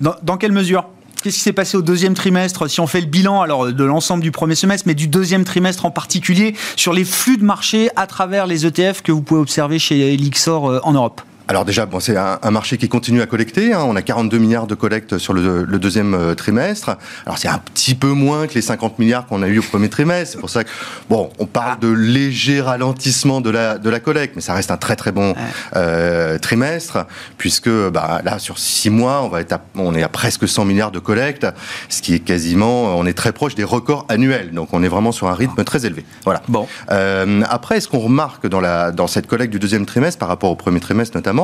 [0.00, 0.86] dans, dans quelle mesure?
[1.22, 2.68] Qu'est-ce qui s'est passé au deuxième trimestre?
[2.70, 5.84] Si on fait le bilan alors de l'ensemble du premier semestre, mais du deuxième trimestre
[5.84, 9.78] en particulier, sur les flux de marché à travers les ETF que vous pouvez observer
[9.78, 11.20] chez Elixor en Europe?
[11.48, 13.72] Alors déjà, bon, c'est un, marché qui continue à collecter.
[13.72, 13.82] Hein.
[13.84, 16.96] On a 42 milliards de collectes sur le, deuxième euh, trimestre.
[17.26, 19.88] Alors c'est un petit peu moins que les 50 milliards qu'on a eu au premier
[19.88, 20.34] trimestre.
[20.34, 20.70] C'est pour ça que
[21.08, 24.76] bon, on parle de léger ralentissement de la de la collecte, mais ça reste un
[24.76, 25.34] très très bon
[25.74, 27.06] euh, trimestre
[27.38, 30.92] puisque bah, là sur six mois, on va être on est à presque 100 milliards
[30.92, 31.46] de collectes,
[31.88, 34.52] ce qui est quasiment, on est très proche des records annuels.
[34.52, 36.04] Donc on est vraiment sur un rythme très élevé.
[36.24, 36.42] Voilà.
[36.48, 36.68] Bon.
[36.90, 40.50] Euh, après, ce qu'on remarque dans la dans cette collecte du deuxième trimestre par rapport
[40.50, 41.39] au premier trimestre notamment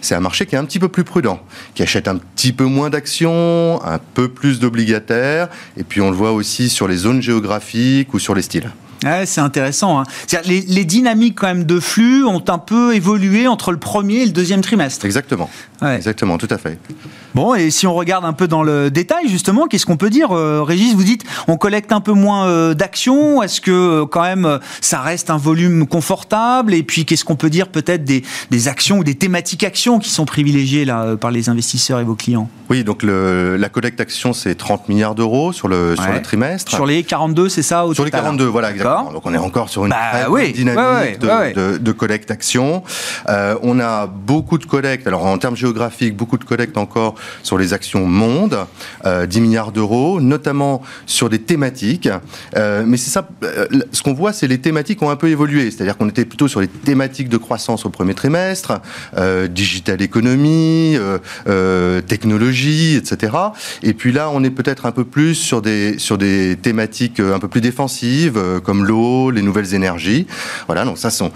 [0.00, 1.40] c'est un marché qui est un petit peu plus prudent,
[1.74, 6.16] qui achète un petit peu moins d'actions, un peu plus d'obligataires, et puis on le
[6.16, 8.70] voit aussi sur les zones géographiques ou sur les styles.
[9.04, 10.00] Ouais, c'est intéressant.
[10.00, 10.04] Hein.
[10.44, 14.26] Les, les, dynamiques quand même de flux ont un peu évolué entre le premier et
[14.26, 15.04] le deuxième trimestre.
[15.06, 15.48] Exactement.
[15.82, 16.78] Exactement, tout à fait.
[17.34, 20.32] Bon, et si on regarde un peu dans le détail, justement, qu'est-ce qu'on peut dire
[20.32, 23.42] euh, Régis, vous dites, on collecte un peu moins euh, d'actions.
[23.42, 26.74] Est-ce que euh, quand même, ça reste un volume confortable?
[26.74, 30.10] Et puis, qu'est-ce qu'on peut dire peut-être des, des, actions ou des thématiques actions qui
[30.10, 32.50] sont privilégiées là, par les investisseurs et vos clients?
[32.68, 36.72] Oui, donc le, la collecte actions, c'est 30 milliards d'euros sur le, sur le trimestre.
[36.72, 38.89] Sur les 42, c'est ça Sur les 42, voilà, exactement.
[39.12, 42.82] Donc on est encore sur une bah, dynamique de, de, collecte actions.
[43.28, 45.06] on a beaucoup de collectes.
[45.06, 48.66] Alors en termes géographiques, beaucoup de collectes encore sur les actions monde,
[49.04, 52.08] 10 euh, milliards d'euros, notamment sur des thématiques.
[52.56, 55.70] Euh, mais c'est ça, euh, ce qu'on voit, c'est les thématiques ont un peu évolué.
[55.70, 58.80] C'est-à-dire qu'on était plutôt sur les thématiques de croissance au premier trimestre,
[59.50, 60.96] digital économie,
[62.06, 63.36] technologie, etc.
[63.82, 67.38] Et puis là, on est peut-être un peu plus sur des sur des thématiques un
[67.38, 70.26] peu plus défensives, comme l'eau, les nouvelles énergies.
[70.66, 71.32] Voilà, donc ça sont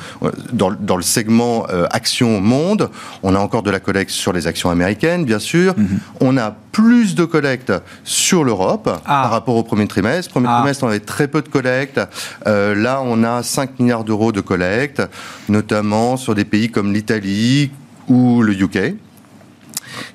[0.52, 2.90] dans, dans le segment action monde,
[3.22, 5.74] on a encore de la collecte sur les actions américaines, bien sûr.
[5.76, 5.98] Mhm.
[6.20, 7.72] On a plus de collectes
[8.02, 9.00] sur l'Europe ah.
[9.06, 10.30] par rapport au premier trimestre.
[10.30, 10.58] Premier ah.
[10.58, 12.00] trimestre, on avait très peu de collectes.
[12.46, 15.02] Euh, là, on a 5 milliards d'euros de collectes,
[15.48, 17.70] notamment sur des pays comme l'Italie
[18.08, 18.94] ou le UK.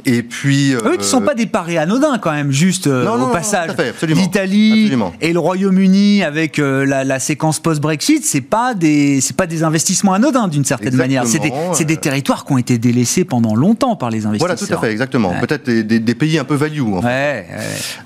[0.06, 0.74] Et puis.
[0.74, 3.72] Eux qui ne sont pas des paris anodins quand même, juste euh, au passage.
[4.04, 9.64] L'Italie et le Royaume-Uni avec euh, la, séquence post-Brexit, c'est pas des c'est pas des
[9.64, 11.26] investissements anodins d'une certaine manière.
[11.26, 14.56] C'est des, des, territoires qui ont été délaissés pendant longtemps par les investisseurs.
[14.56, 15.34] Voilà, tout à fait, exactement.
[15.40, 16.82] Peut-être des, pays un peu value.
[16.82, 17.46] En fait.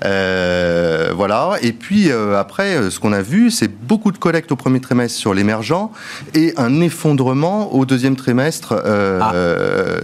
[0.04, 1.52] Euh, voilà.
[1.62, 5.34] Et puis après, ce qu'on a vu, c'est beaucoup de collectes au premier trimestre sur
[5.34, 5.90] l'émergent
[6.34, 9.32] et un effondrement au deuxième trimestre ah.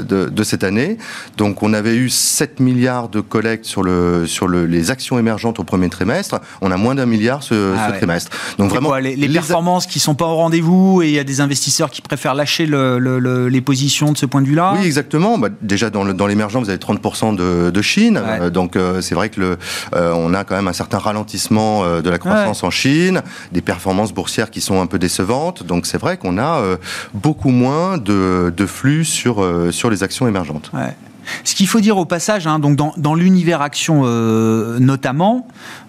[0.00, 0.98] de, de cette année.
[1.36, 5.60] Donc on avait eu 7 milliards de collectes sur, le, sur le, les actions émergentes
[5.60, 6.40] au premier trimestre.
[6.60, 8.30] On a moins d'un milliard ce, ah trimestre.
[8.58, 11.90] Donc vraiment, les, performances qui sont pas au rendez-vous et il y a des investisseurs
[11.90, 14.74] qui préfèrent lâcher le, les positions de ce point de vue-là?
[14.78, 15.38] Oui, exactement.
[15.38, 18.20] Bah, déjà dans, dans l'émergent, vous avez 30% de, de, Chine.
[18.22, 19.58] Euh, donc euh, c'est vrai que le,
[19.94, 24.12] euh, on a quand même un certain ralentissement de la croissance en Chine, des performances
[24.12, 25.64] boursières qui sont un peu décevantes.
[25.64, 26.62] Donc c'est vrai qu'on a
[27.14, 30.70] beaucoup moins de, de flux sur, sur les actions émergentes.
[31.44, 35.46] Ce qu'il faut dire au passage, hein, donc dans, l'univers action euh, notamment,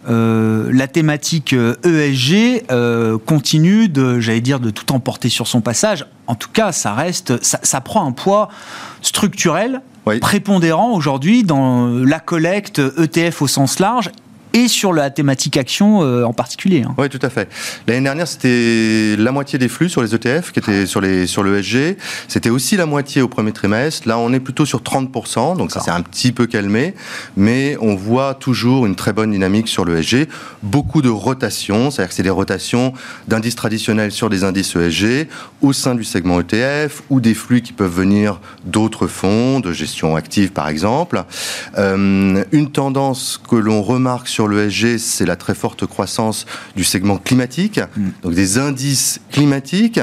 [0.09, 5.61] euh, la thématique ESG euh, e continue de, j'allais dire, de tout emporter sur son
[5.61, 6.05] passage.
[6.27, 8.49] En tout cas, ça reste, ça, prend un poids
[9.01, 9.81] structurel
[10.21, 14.11] prépondérant aujourd'hui dans la collecte ETF au sens large
[14.53, 16.83] et sur la thématique action euh, en particulier.
[16.85, 16.93] Hein.
[16.97, 17.49] Oui, tout à fait.
[17.87, 21.43] L'année dernière, c'était la moitié des flux sur les ETF qui étaient sur, les, sur
[21.43, 21.97] le SG.
[22.27, 24.07] C'était aussi la moitié au premier trimestre.
[24.07, 26.93] Là, on est plutôt sur 30%, donc ça s'est un petit peu calmé,
[27.37, 30.27] mais on voit toujours une très bonne dynamique sur le SG.
[30.63, 32.93] Beaucoup de rotations, c'est-à-dire que c'est des rotations
[33.27, 35.27] d'indices traditionnels sur des indices ESG
[35.61, 40.15] au sein du segment ETF ou des flux qui peuvent venir d'autres fonds, de gestion
[40.15, 41.23] active par exemple.
[41.77, 46.83] Euh, une tendance que l'on remarque sur sur l'ESG, c'est la très forte croissance du
[46.83, 48.09] segment climatique, mm.
[48.23, 49.99] donc des indices climatiques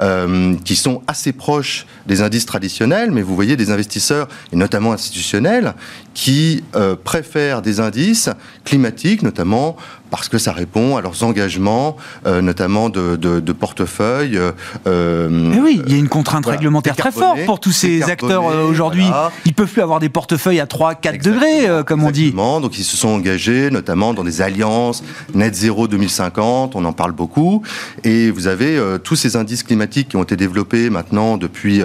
[0.00, 4.92] euh, qui sont assez proches des indices traditionnels, mais vous voyez des investisseurs, et notamment
[4.92, 5.74] institutionnels,
[6.14, 8.30] qui euh, préfèrent des indices
[8.64, 9.76] climatiques, notamment
[10.10, 11.96] parce que ça répond à leurs engagements,
[12.26, 14.38] euh, notamment de, de, portefeuille.
[14.86, 18.44] Euh, Mais oui, il y a une contrainte réglementaire très forte pour tous ces acteurs
[18.44, 19.06] aujourd'hui.
[19.44, 22.32] Ils peuvent plus avoir des portefeuilles à 3, 4 degrés, comme on dit.
[22.32, 25.02] Donc ils se sont engagés, notamment dans des alliances
[25.34, 27.62] net zéro 2050, on en parle beaucoup.
[28.04, 31.82] Et vous avez tous ces indices climatiques qui ont été développés maintenant depuis,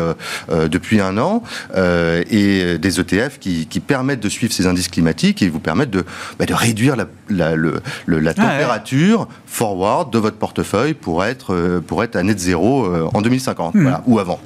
[0.49, 1.43] depuis un an,
[1.75, 6.05] et des ETF qui, qui permettent de suivre ces indices climatiques et vous permettre de,
[6.39, 7.81] bah, de réduire la, la, le,
[8.19, 13.09] la température forward de votre portefeuille pour être, euh, pour être à net zéro euh,
[13.13, 13.81] en 2050 hmm.
[13.81, 14.39] voilà, ou avant.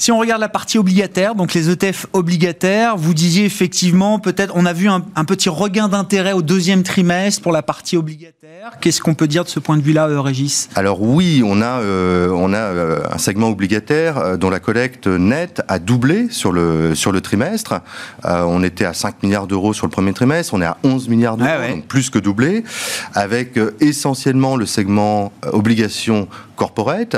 [0.00, 4.64] Si on regarde la partie obligataire, donc les ETF obligataires, vous disiez effectivement, peut-être, on
[4.64, 8.78] a vu un, petit regain d'intérêt au deuxième trimestre pour la partie obligataire.
[8.80, 10.70] Qu'est-ce qu'on peut dire de ce point de vue-là, euh, Régis?
[10.74, 15.60] Alors oui, on a, euh, on a euh, un segment obligataire dont la collecte nette
[15.68, 17.82] a doublé sur le, sur le trimestre.
[18.24, 21.36] on était à 5 milliards d'euros sur le premier trimestre, on est à 11 milliards
[21.36, 22.64] d'euros, ah donc plus que doublé,
[23.12, 26.26] avec essentiellement le segment obligation
[26.56, 27.16] corporate,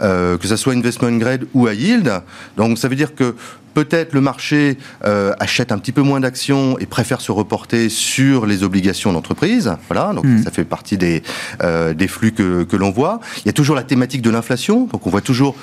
[0.00, 2.22] que ce soit investment grade ou high yield.
[2.56, 3.34] Donc ça veut dire que
[3.76, 8.46] peut-être le marché euh, achète un petit peu moins d'actions et préfère se reporter sur
[8.46, 9.70] les obligations d'entreprise.
[9.90, 10.44] Voilà, donc hmm.
[10.44, 11.22] ça fait partie des,
[11.62, 13.20] euh, des flux que, que l'on voit.
[13.40, 15.54] Il y a toujours la thématique de l'inflation, donc on voit toujours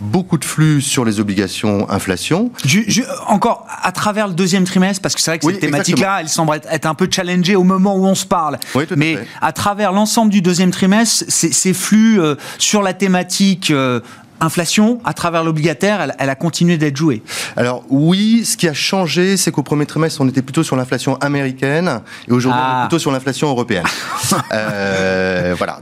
[0.00, 2.50] beaucoup de flux sur les obligations inflation.
[3.28, 6.54] encore à travers le deuxième trimestre, parce que c'est vrai que cette thématique-là, elle semble
[6.54, 8.58] être, un peu challengée au moment où on se parle.
[8.96, 14.00] Mais à, travers l'ensemble du deuxième trimestre, ces flux euh, sur la thématique euh,
[14.40, 17.22] inflation, à travers l'obligataire, elle, a continué d'être jouée.
[17.56, 21.16] Alors oui, ce qui a changé, c'est qu'au premier trimestre, on était plutôt sur l'inflation
[21.16, 22.86] américaine et aujourd'hui, on est ah.
[22.88, 23.84] plutôt sur l'inflation européenne.
[24.52, 25.78] euh, voilà.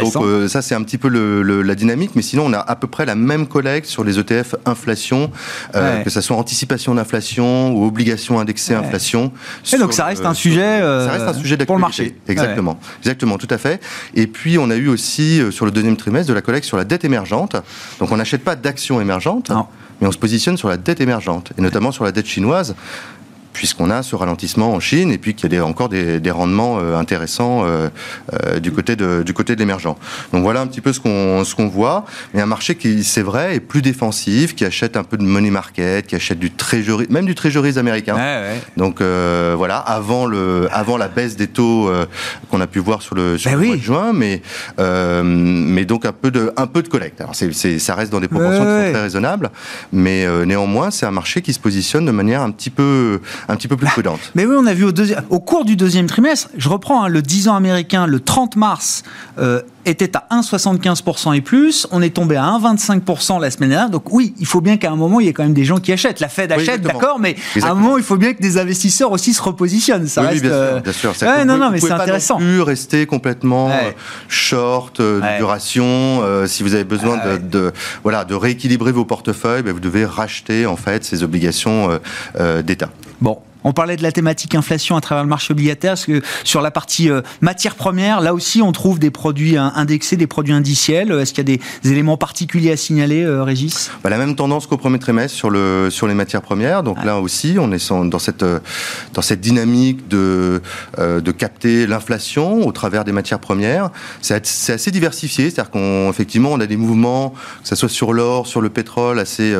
[0.00, 2.76] donc euh, ça, c'est un petit peu le, la dynamique, mais sinon, on a à
[2.76, 5.30] peu près la même collecte sur les ETF inflation,
[5.74, 9.32] euh, que ce soit anticipation d'inflation ou obligation indexée inflation.
[9.72, 12.16] Et donc ça reste un sujet, ça reste un sujet pour le marché.
[12.28, 13.80] Exactement, exactement, tout à fait.
[14.14, 16.76] Et puis on a eu aussi euh, sur le deuxième trimestre de la collecte sur
[16.76, 17.56] la dette émergente.
[17.98, 19.50] Donc on n'achète pas d'actions émergentes,
[20.00, 22.74] mais on se positionne sur la dette émergente, et notamment sur la dette chinoise
[23.58, 26.96] puisqu'on a ce ralentissement en Chine et puis qu'il y a encore des, rendements euh,
[26.96, 27.88] intéressants euh,
[28.32, 29.96] euh, du côté de du côté de l'émergent.
[30.32, 32.04] Donc voilà un petit peu ce qu'on ce qu'on voit.
[32.34, 35.50] Mais un marché qui, c'est vrai, est plus défensif, qui achète un peu de money
[35.50, 38.16] market, qui achète du treasury, même du treasuries américain.
[38.76, 41.90] Donc voilà, avant le avant la baisse des taux
[42.50, 44.40] qu'on a pu voir sur le, sur ben mois de juin, mais
[44.78, 47.20] mais donc un peu de un peu de collecte.
[47.20, 49.50] Alors c'est, ça reste dans des proportions qui sont très raisonnables,
[49.92, 53.68] mais néanmoins c'est un marché qui se positionne de manière un petit peu un petit
[53.68, 54.20] peu plus prudente.
[54.34, 54.92] Mais oui, on a vu au,
[55.30, 59.02] au cours du deuxième trimestre, je reprends hein, le 10 ans américain, le 30 mars,
[59.38, 61.86] euh, était à 1,75% et plus.
[61.90, 63.88] On est tombé à 1,25% la semaine dernière.
[63.88, 65.78] Donc oui, il faut bien qu'à un moment, il y ait quand même des gens
[65.78, 66.20] qui achètent.
[66.20, 69.32] La Fed achète, d'accord, mais à un moment, il faut bien que des investisseurs aussi
[69.32, 70.06] se repositionnent.
[70.06, 71.26] Ça oui, bien, sûr, bien sûr.
[71.26, 72.36] Ouais, non, non, mais c'est intéressant.
[72.36, 73.92] Pas non plus rester complètement euh,
[74.28, 76.22] short, euh, de duration.
[76.46, 77.72] si vous avez besoin de, de,
[78.02, 81.98] voilà, de rééquilibrer vos portefeuilles, ben, vous devez racheter en fait ces obligations
[82.64, 82.90] d'État.
[83.20, 86.62] Bon, on parlait de la thématique inflation à travers le marché obligataire, parce que sur
[86.62, 91.12] la partie euh, matière première, là aussi, on trouve des produits indexés, des produits indiciels.
[91.12, 93.90] Est-ce qu'il y a des, éléments particuliers à signaler, euh, Régis?
[94.02, 96.82] Bah, La même tendance qu'au premier trimestre sur, le, sur les matières premières.
[96.82, 98.58] Donc là aussi, on est dans cette, euh,
[99.12, 100.62] dans cette dynamique de,
[100.98, 103.90] de capter l'inflation au travers des matières premières.
[104.22, 108.62] C'est assez diversifié, c'est-à-dire qu'effectivement, on, a des mouvements, que ce soit sur l'or, sur
[108.62, 109.54] le pétrole, assez,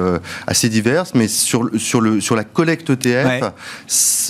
[0.47, 3.53] assez divers, mais sur, sur, le, sur la collecte ETF,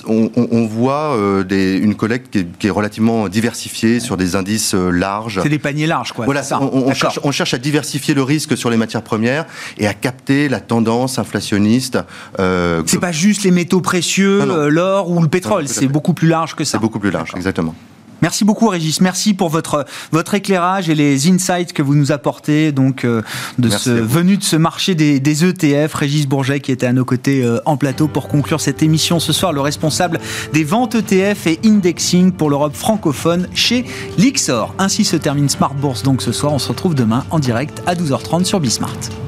[0.06, 1.44] on, voit euh,
[1.80, 5.40] une collecte qui est, relativement diversifiée sur des indices euh, larges.
[5.42, 6.24] C'est des paniers larges, quoi.
[6.24, 6.60] Voilà, ça.
[6.60, 6.92] On,
[7.32, 9.46] cherche, à diversifier le risque sur les matières premières
[9.78, 11.98] et à capter la tendance inflationniste.
[12.38, 16.54] Euh, c'est pas juste les métaux précieux, l'or ou le pétrole, c'est beaucoup plus large
[16.54, 16.72] que ça.
[16.72, 17.74] C'est beaucoup plus large, exactement.
[18.22, 22.72] Merci beaucoup Régis, merci pour votre votre éclairage et les insights que vous nous apportez
[22.72, 23.22] donc euh,
[23.58, 25.94] de ce venu de ce marché des, des, ETF.
[25.94, 29.32] Régis Bourget qui était à nos côtés euh, en plateau pour conclure cette émission ce
[29.32, 30.20] soir, le responsable
[30.52, 33.84] des ventes ETF et indexing pour l'Europe francophone chez
[34.16, 34.74] Lixor.
[34.78, 36.52] Ainsi se termine Smart Bourse donc ce soir.
[36.52, 39.27] On se retrouve demain en direct à 12h30 sur Bismart.